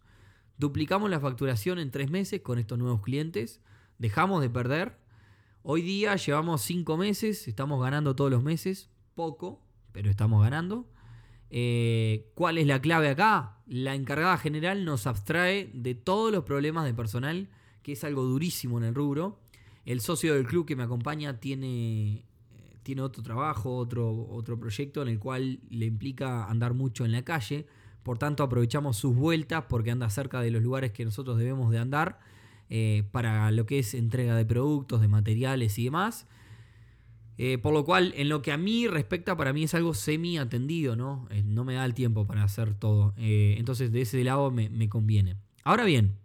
Duplicamos 0.58 1.08
la 1.12 1.20
facturación 1.20 1.78
en 1.78 1.92
tres 1.92 2.10
meses 2.10 2.42
con 2.42 2.58
estos 2.58 2.80
nuevos 2.80 3.02
clientes. 3.02 3.62
Dejamos 4.00 4.42
de 4.42 4.50
perder. 4.50 4.98
Hoy 5.62 5.84
día 5.84 6.16
llevamos 6.16 6.64
cinco 6.64 6.98
meses, 6.98 7.48
estamos 7.48 7.80
ganando 7.80 8.16
todos 8.16 8.32
los 8.32 8.42
meses. 8.42 8.90
Poco, 9.14 9.62
pero 9.92 10.10
estamos 10.10 10.42
ganando. 10.42 10.90
Eh, 11.52 12.32
¿Cuál 12.34 12.58
es 12.58 12.66
la 12.66 12.82
clave 12.82 13.10
acá? 13.10 13.60
La 13.68 13.94
encargada 13.94 14.38
general 14.40 14.84
nos 14.84 15.06
abstrae 15.06 15.70
de 15.76 15.94
todos 15.94 16.32
los 16.32 16.44
problemas 16.44 16.86
de 16.86 16.96
personal, 16.96 17.50
que 17.84 17.92
es 17.92 18.04
algo 18.04 18.24
durísimo 18.24 18.80
en 18.80 18.86
el 18.86 18.96
rubro 18.96 19.45
el 19.86 20.02
socio 20.02 20.34
del 20.34 20.46
club 20.46 20.66
que 20.66 20.76
me 20.76 20.84
acompaña 20.84 21.40
tiene, 21.40 22.16
eh, 22.16 22.24
tiene 22.84 23.02
otro 23.02 23.22
trabajo, 23.22 23.78
otro, 23.78 24.28
otro 24.30 24.60
proyecto 24.60 25.02
en 25.02 25.10
el 25.10 25.20
cual 25.20 25.60
le 25.70 25.86
implica 25.86 26.46
andar 26.46 26.74
mucho 26.74 27.06
en 27.06 27.12
la 27.12 27.24
calle. 27.24 27.68
Por 28.04 28.18
tanto, 28.18 28.44
aprovechamos 28.44 28.98
sus 28.98 29.16
vueltas 29.16 29.66
porque 29.70 29.92
anda 29.92 30.10
cerca 30.10 30.42
de 30.42 30.52
los 30.52 30.62
lugares 30.62 30.92
que 30.92 31.06
nosotros 31.06 31.38
debemos 31.38 31.72
de 31.72 31.80
andar 31.80 32.20
eh, 32.70 33.04
para 33.12 33.52
lo 33.52 33.66
que 33.66 33.80
es 33.80 33.94
entrega 33.94 34.36
de 34.36 34.46
productos, 34.46 35.02
de 35.02 35.08
materiales 35.08 35.78
y 35.78 35.86
demás. 35.86 36.28
Eh, 37.38 37.58
por 37.58 37.74
lo 37.74 37.84
cual, 37.84 38.14
en 38.16 38.30
lo 38.30 38.42
que 38.42 38.52
a 38.52 38.58
mí 38.58 38.88
respecta, 38.88 39.36
para 39.36 39.54
mí 39.54 39.64
es 39.64 39.74
algo 39.74 39.94
semi 39.94 40.38
atendido, 40.38 40.96
¿no? 40.96 41.28
no 41.44 41.66
me 41.66 41.74
da 41.74 41.84
el 41.84 41.94
tiempo 41.94 42.26
para 42.26 42.44
hacer 42.44 42.74
todo. 42.74 43.14
entonces, 43.18 43.92
de 43.92 44.02
ese 44.02 44.24
lado 44.24 44.52
me, 44.52 44.70
me 44.70 44.88
conviene. 44.88 45.36
Ahora 45.64 45.84
bien, 45.84 46.16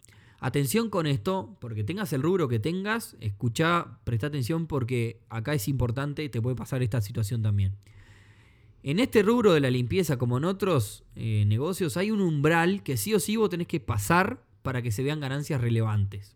Atención 0.43 0.89
con 0.89 1.05
esto, 1.05 1.55
porque 1.61 1.83
tengas 1.83 2.13
el 2.13 2.23
rubro 2.23 2.47
que 2.47 2.57
tengas, 2.57 3.15
escucha, 3.19 3.99
presta 4.03 4.25
atención 4.25 4.65
porque 4.65 5.21
acá 5.29 5.53
es 5.53 5.67
importante, 5.67 6.27
te 6.29 6.41
puede 6.41 6.55
pasar 6.55 6.81
esta 6.81 6.99
situación 6.99 7.43
también. 7.43 7.75
En 8.81 8.97
este 8.97 9.21
rubro 9.21 9.53
de 9.53 9.59
la 9.59 9.69
limpieza, 9.69 10.17
como 10.17 10.39
en 10.39 10.45
otros 10.45 11.03
eh, 11.15 11.45
negocios, 11.45 11.95
hay 11.95 12.09
un 12.09 12.21
umbral 12.21 12.81
que 12.81 12.97
sí 12.97 13.13
o 13.13 13.19
sí 13.19 13.35
vos 13.35 13.51
tenés 13.51 13.67
que 13.67 13.79
pasar 13.79 14.43
para 14.63 14.81
que 14.81 14.91
se 14.91 15.03
vean 15.03 15.19
ganancias 15.19 15.61
relevantes. 15.61 16.35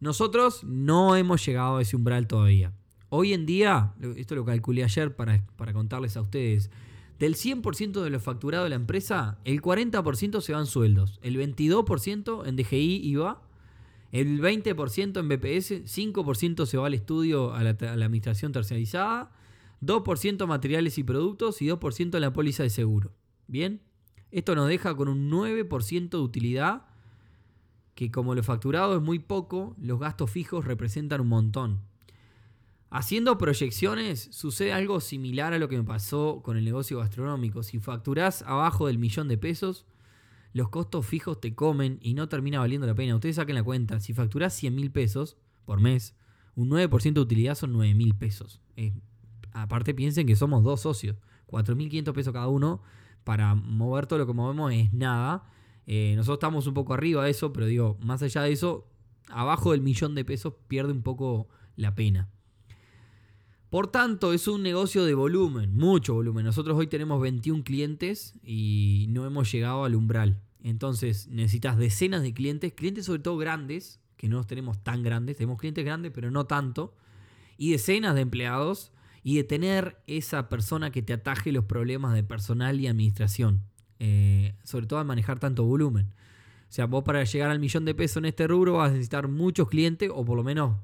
Nosotros 0.00 0.64
no 0.64 1.14
hemos 1.14 1.46
llegado 1.46 1.76
a 1.76 1.82
ese 1.82 1.94
umbral 1.94 2.26
todavía. 2.26 2.72
Hoy 3.10 3.32
en 3.32 3.46
día, 3.46 3.94
esto 4.16 4.34
lo 4.34 4.44
calculé 4.44 4.82
ayer 4.82 5.14
para, 5.14 5.46
para 5.54 5.72
contarles 5.72 6.16
a 6.16 6.20
ustedes, 6.20 6.68
del 7.18 7.34
100% 7.34 8.02
de 8.02 8.10
lo 8.10 8.20
facturado 8.20 8.64
de 8.64 8.70
la 8.70 8.76
empresa, 8.76 9.38
el 9.44 9.60
40% 9.60 10.40
se 10.40 10.52
va 10.52 10.60
en 10.60 10.66
sueldos, 10.66 11.18
el 11.22 11.36
22% 11.36 12.46
en 12.46 12.56
DGI 12.56 13.00
IVA, 13.08 13.42
el 14.12 14.40
20% 14.40 15.18
en 15.18 15.28
BPS, 15.28 15.84
5% 15.84 16.66
se 16.66 16.78
va 16.78 16.86
al 16.86 16.94
estudio 16.94 17.52
a 17.54 17.62
la, 17.62 17.70
administración 17.70 18.52
terciarizada, 18.52 19.32
2% 19.82 20.46
materiales 20.46 20.96
y 20.98 21.04
productos 21.04 21.60
y 21.60 21.66
2% 21.66 22.14
en 22.14 22.20
la 22.20 22.32
póliza 22.32 22.62
de 22.62 22.70
seguro. 22.70 23.12
Bien, 23.46 23.82
esto 24.30 24.54
nos 24.54 24.68
deja 24.68 24.94
con 24.94 25.08
un 25.08 25.30
9% 25.30 26.08
de 26.08 26.16
utilidad, 26.18 26.86
que 27.94 28.10
como 28.10 28.34
lo 28.34 28.42
facturado 28.42 28.96
es 28.96 29.02
muy 29.02 29.18
poco, 29.18 29.74
los 29.80 29.98
gastos 29.98 30.30
fijos 30.30 30.64
representan 30.64 31.20
un 31.20 31.28
montón. 31.28 31.87
Haciendo 32.90 33.36
proyecciones 33.36 34.28
sucede 34.32 34.72
algo 34.72 35.00
similar 35.00 35.52
a 35.52 35.58
lo 35.58 35.68
que 35.68 35.76
me 35.76 35.84
pasó 35.84 36.40
con 36.42 36.56
el 36.56 36.64
negocio 36.64 36.98
gastronómico. 36.98 37.62
Si 37.62 37.78
facturás 37.78 38.42
abajo 38.42 38.86
del 38.86 38.98
millón 38.98 39.28
de 39.28 39.36
pesos, 39.36 39.84
los 40.54 40.70
costos 40.70 41.04
fijos 41.04 41.38
te 41.38 41.54
comen 41.54 41.98
y 42.00 42.14
no 42.14 42.28
termina 42.30 42.60
valiendo 42.60 42.86
la 42.86 42.94
pena. 42.94 43.14
Ustedes 43.14 43.36
saquen 43.36 43.56
la 43.56 43.62
cuenta. 43.62 44.00
Si 44.00 44.14
facturás 44.14 44.54
100 44.54 44.74
mil 44.74 44.90
pesos 44.90 45.36
por 45.66 45.80
mes, 45.80 46.16
un 46.54 46.70
9% 46.70 47.12
de 47.12 47.20
utilidad 47.20 47.54
son 47.56 47.72
9 47.74 47.94
mil 47.94 48.14
pesos. 48.14 48.60
aparte 49.52 49.92
piensen 49.92 50.26
que 50.26 50.34
somos 50.34 50.64
dos 50.64 50.80
socios. 50.80 51.16
4.500 51.48 52.12
pesos 52.14 52.32
cada 52.32 52.48
uno. 52.48 52.82
Para 53.22 53.54
mover 53.54 54.06
todo 54.06 54.18
lo 54.18 54.26
que 54.26 54.32
movemos 54.32 54.72
es 54.72 54.94
nada. 54.94 55.44
Eh, 55.86 56.14
nosotros 56.16 56.38
estamos 56.38 56.66
un 56.66 56.72
poco 56.72 56.94
arriba 56.94 57.22
de 57.24 57.30
eso, 57.30 57.52
pero 57.52 57.66
digo, 57.66 57.98
más 58.00 58.22
allá 58.22 58.42
de 58.42 58.52
eso, 58.52 58.88
abajo 59.28 59.72
del 59.72 59.82
millón 59.82 60.14
de 60.14 60.24
pesos 60.24 60.54
pierde 60.68 60.92
un 60.92 61.02
poco 61.02 61.48
la 61.76 61.94
pena. 61.94 62.30
Por 63.70 63.88
tanto, 63.88 64.32
es 64.32 64.48
un 64.48 64.62
negocio 64.62 65.04
de 65.04 65.12
volumen, 65.12 65.76
mucho 65.76 66.14
volumen. 66.14 66.46
Nosotros 66.46 66.78
hoy 66.78 66.86
tenemos 66.86 67.20
21 67.20 67.64
clientes 67.64 68.34
y 68.42 69.06
no 69.10 69.26
hemos 69.26 69.52
llegado 69.52 69.84
al 69.84 69.94
umbral. 69.94 70.40
Entonces 70.62 71.28
necesitas 71.28 71.76
decenas 71.76 72.22
de 72.22 72.32
clientes, 72.32 72.72
clientes 72.72 73.04
sobre 73.04 73.20
todo 73.20 73.36
grandes, 73.36 74.00
que 74.16 74.28
no 74.28 74.38
los 74.38 74.46
tenemos 74.46 74.82
tan 74.82 75.02
grandes, 75.02 75.36
tenemos 75.36 75.58
clientes 75.58 75.84
grandes 75.84 76.12
pero 76.14 76.30
no 76.30 76.46
tanto, 76.46 76.94
y 77.58 77.72
decenas 77.72 78.14
de 78.14 78.22
empleados 78.22 78.90
y 79.22 79.36
de 79.36 79.44
tener 79.44 79.98
esa 80.06 80.48
persona 80.48 80.90
que 80.90 81.02
te 81.02 81.12
ataje 81.12 81.52
los 81.52 81.66
problemas 81.66 82.14
de 82.14 82.24
personal 82.24 82.80
y 82.80 82.86
administración, 82.86 83.64
eh, 83.98 84.54
sobre 84.64 84.86
todo 84.86 84.98
al 84.98 85.06
manejar 85.06 85.38
tanto 85.40 85.64
volumen. 85.64 86.06
O 86.06 86.72
sea, 86.72 86.86
vos 86.86 87.04
para 87.04 87.22
llegar 87.24 87.50
al 87.50 87.60
millón 87.60 87.84
de 87.84 87.94
pesos 87.94 88.18
en 88.18 88.26
este 88.26 88.46
rubro 88.46 88.74
vas 88.74 88.88
a 88.88 88.92
necesitar 88.92 89.28
muchos 89.28 89.68
clientes 89.68 90.10
o 90.12 90.24
por 90.24 90.36
lo 90.36 90.44
menos 90.44 90.76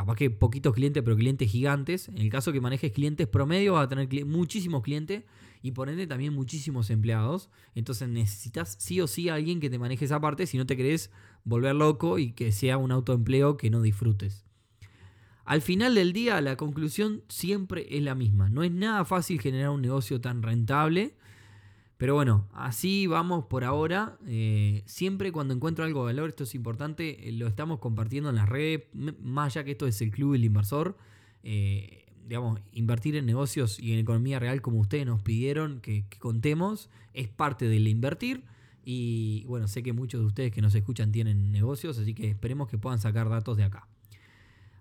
capaz 0.00 0.16
que 0.16 0.30
poquitos 0.30 0.74
clientes, 0.74 1.02
pero 1.02 1.14
clientes 1.14 1.50
gigantes. 1.50 2.08
En 2.08 2.18
el 2.18 2.30
caso 2.30 2.52
que 2.52 2.60
manejes 2.60 2.92
clientes 2.92 3.26
promedio, 3.26 3.74
vas 3.74 3.84
a 3.84 3.88
tener 3.88 4.24
muchísimos 4.24 4.82
clientes 4.82 5.24
y 5.62 5.72
por 5.72 5.90
ende 5.90 6.06
también 6.06 6.32
muchísimos 6.32 6.88
empleados. 6.88 7.50
Entonces 7.74 8.08
necesitas 8.08 8.76
sí 8.78 9.00
o 9.00 9.06
sí 9.06 9.28
a 9.28 9.34
alguien 9.34 9.60
que 9.60 9.68
te 9.68 9.78
maneje 9.78 10.06
esa 10.06 10.18
parte 10.18 10.46
si 10.46 10.56
no 10.56 10.64
te 10.64 10.76
querés 10.76 11.10
volver 11.44 11.74
loco 11.74 12.18
y 12.18 12.32
que 12.32 12.50
sea 12.50 12.78
un 12.78 12.92
autoempleo 12.92 13.58
que 13.58 13.68
no 13.68 13.82
disfrutes. 13.82 14.46
Al 15.44 15.60
final 15.60 15.94
del 15.94 16.14
día 16.14 16.40
la 16.40 16.56
conclusión 16.56 17.22
siempre 17.28 17.86
es 17.90 18.02
la 18.02 18.14
misma. 18.14 18.48
No 18.48 18.62
es 18.62 18.72
nada 18.72 19.04
fácil 19.04 19.38
generar 19.40 19.68
un 19.68 19.82
negocio 19.82 20.20
tan 20.20 20.42
rentable. 20.42 21.14
Pero 22.00 22.14
bueno, 22.14 22.48
así 22.54 23.06
vamos 23.06 23.44
por 23.44 23.62
ahora. 23.62 24.16
Eh, 24.26 24.82
siempre 24.86 25.32
cuando 25.32 25.52
encuentro 25.52 25.84
algo 25.84 26.00
de 26.00 26.14
valor, 26.14 26.30
esto 26.30 26.44
es 26.44 26.54
importante, 26.54 27.28
eh, 27.28 27.32
lo 27.32 27.46
estamos 27.46 27.78
compartiendo 27.78 28.30
en 28.30 28.36
las 28.36 28.48
redes. 28.48 28.84
Más 28.94 29.54
allá 29.54 29.64
que 29.64 29.72
esto 29.72 29.86
es 29.86 30.00
el 30.00 30.10
club 30.10 30.32
del 30.32 30.44
inversor. 30.44 30.96
Eh, 31.42 32.06
digamos, 32.26 32.58
invertir 32.72 33.16
en 33.16 33.26
negocios 33.26 33.78
y 33.78 33.92
en 33.92 33.98
economía 33.98 34.38
real 34.38 34.62
como 34.62 34.80
ustedes 34.80 35.04
nos 35.04 35.22
pidieron 35.22 35.80
que, 35.82 36.06
contemos, 36.18 36.88
es 37.12 37.28
parte 37.28 37.66
del 37.66 37.86
invertir. 37.86 38.44
Y 38.82 39.44
bueno, 39.44 39.68
sé 39.68 39.82
que 39.82 39.92
muchos 39.92 40.22
de 40.22 40.26
ustedes 40.26 40.52
que 40.52 40.62
nos 40.62 40.74
escuchan 40.74 41.12
tienen 41.12 41.52
negocios, 41.52 41.98
así 41.98 42.14
que 42.14 42.30
esperemos 42.30 42.70
que 42.70 42.78
puedan 42.78 42.98
sacar 42.98 43.28
datos 43.28 43.58
de 43.58 43.64
acá. 43.64 43.86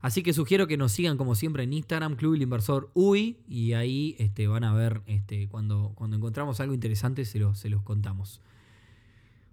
Así 0.02 0.24
que 0.24 0.34
sugiero 0.34 0.66
que 0.68 0.78
nos 0.78 0.94
sigan 0.94 1.18
como 1.18 1.36
siempre 1.36 1.64
en 1.64 1.74
Instagram, 1.74 2.16
Club 2.16 2.36
el 2.36 2.42
Inversor 2.42 2.90
UI, 2.94 3.38
y 3.48 3.74
ahí 3.74 4.16
este, 4.18 4.48
van 4.48 4.64
a 4.64 4.74
ver 4.74 5.02
este, 5.08 5.48
cuando, 5.50 5.92
cuando 5.96 6.16
encontramos 6.16 6.60
algo 6.62 6.74
interesante 6.74 7.26
se 7.26 7.40
los, 7.40 7.60
se 7.60 7.70
los 7.70 7.84
contamos. 7.84 8.42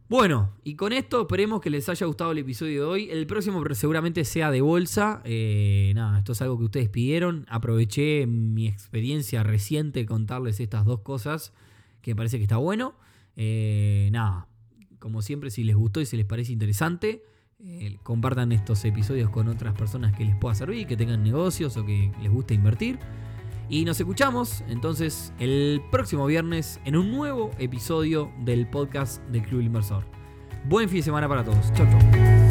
Bueno, 0.09 0.53
y 0.63 0.77
con 0.77 0.93
esto 0.93 1.23
esperemos 1.23 1.61
que 1.61 1.69
les 1.69 1.89
haya 1.89 2.07
gustado 2.07 2.31
el 2.31 2.39
episodio 2.39 2.83
de 2.83 2.87
hoy. 2.87 3.11
El 3.11 3.27
próximo 3.27 3.65
seguramente 3.75 4.25
sea 4.25 4.53
de 4.53 4.61
bolsa. 4.61 5.21
Eh, 5.25 5.91
nada, 5.97 6.19
esto 6.19 6.31
es 6.31 6.43
algo 6.43 6.57
que 6.59 6.65
ustedes 6.65 6.89
pidieron. 6.89 7.45
Aproveché 7.49 8.25
mi 8.29 8.69
experiencia 8.69 9.43
reciente 9.43 10.07
contarles 10.07 10.61
estas 10.61 10.85
dos 10.85 11.01
cosas 11.01 11.53
que 12.03 12.15
parece 12.15 12.37
que 12.37 12.45
está 12.45 12.57
bueno. 12.57 12.95
Eh, 13.35 14.09
nada, 14.13 14.47
como 15.01 15.23
siempre, 15.23 15.51
si 15.51 15.65
les 15.65 15.75
gustó 15.75 16.01
y 16.01 16.07
si 16.07 16.17
les 16.17 16.25
parece 16.25 16.53
interesante, 16.53 17.25
eh, 17.59 17.99
compartan 18.03 18.53
estos 18.53 18.85
episodios 18.85 19.31
con 19.31 19.49
otras 19.49 19.75
personas 19.75 20.14
que 20.14 20.25
les 20.25 20.37
pueda 20.37 20.55
servir, 20.55 20.87
que 20.87 20.97
tengan 20.97 21.23
negocios 21.23 21.77
o 21.77 21.87
que 21.87 22.12
les 22.21 22.31
guste 22.31 22.55
invertir. 22.55 22.99
Y 23.69 23.85
nos 23.85 23.99
escuchamos 23.99 24.62
entonces 24.69 25.33
el 25.38 25.83
próximo 25.90 26.27
viernes 26.27 26.81
en 26.85 26.97
un 26.97 27.11
nuevo 27.11 27.51
episodio 27.59 28.31
del 28.45 28.69
podcast 28.69 29.23
del 29.29 29.42
Club 29.42 29.62
Inversor. 29.62 30.05
Buen 30.69 30.88
fin 30.88 30.99
de 30.99 31.05
semana 31.05 31.29
para 31.29 31.45
todos. 31.45 31.73
Chau, 31.73 31.87
chau. 31.87 32.46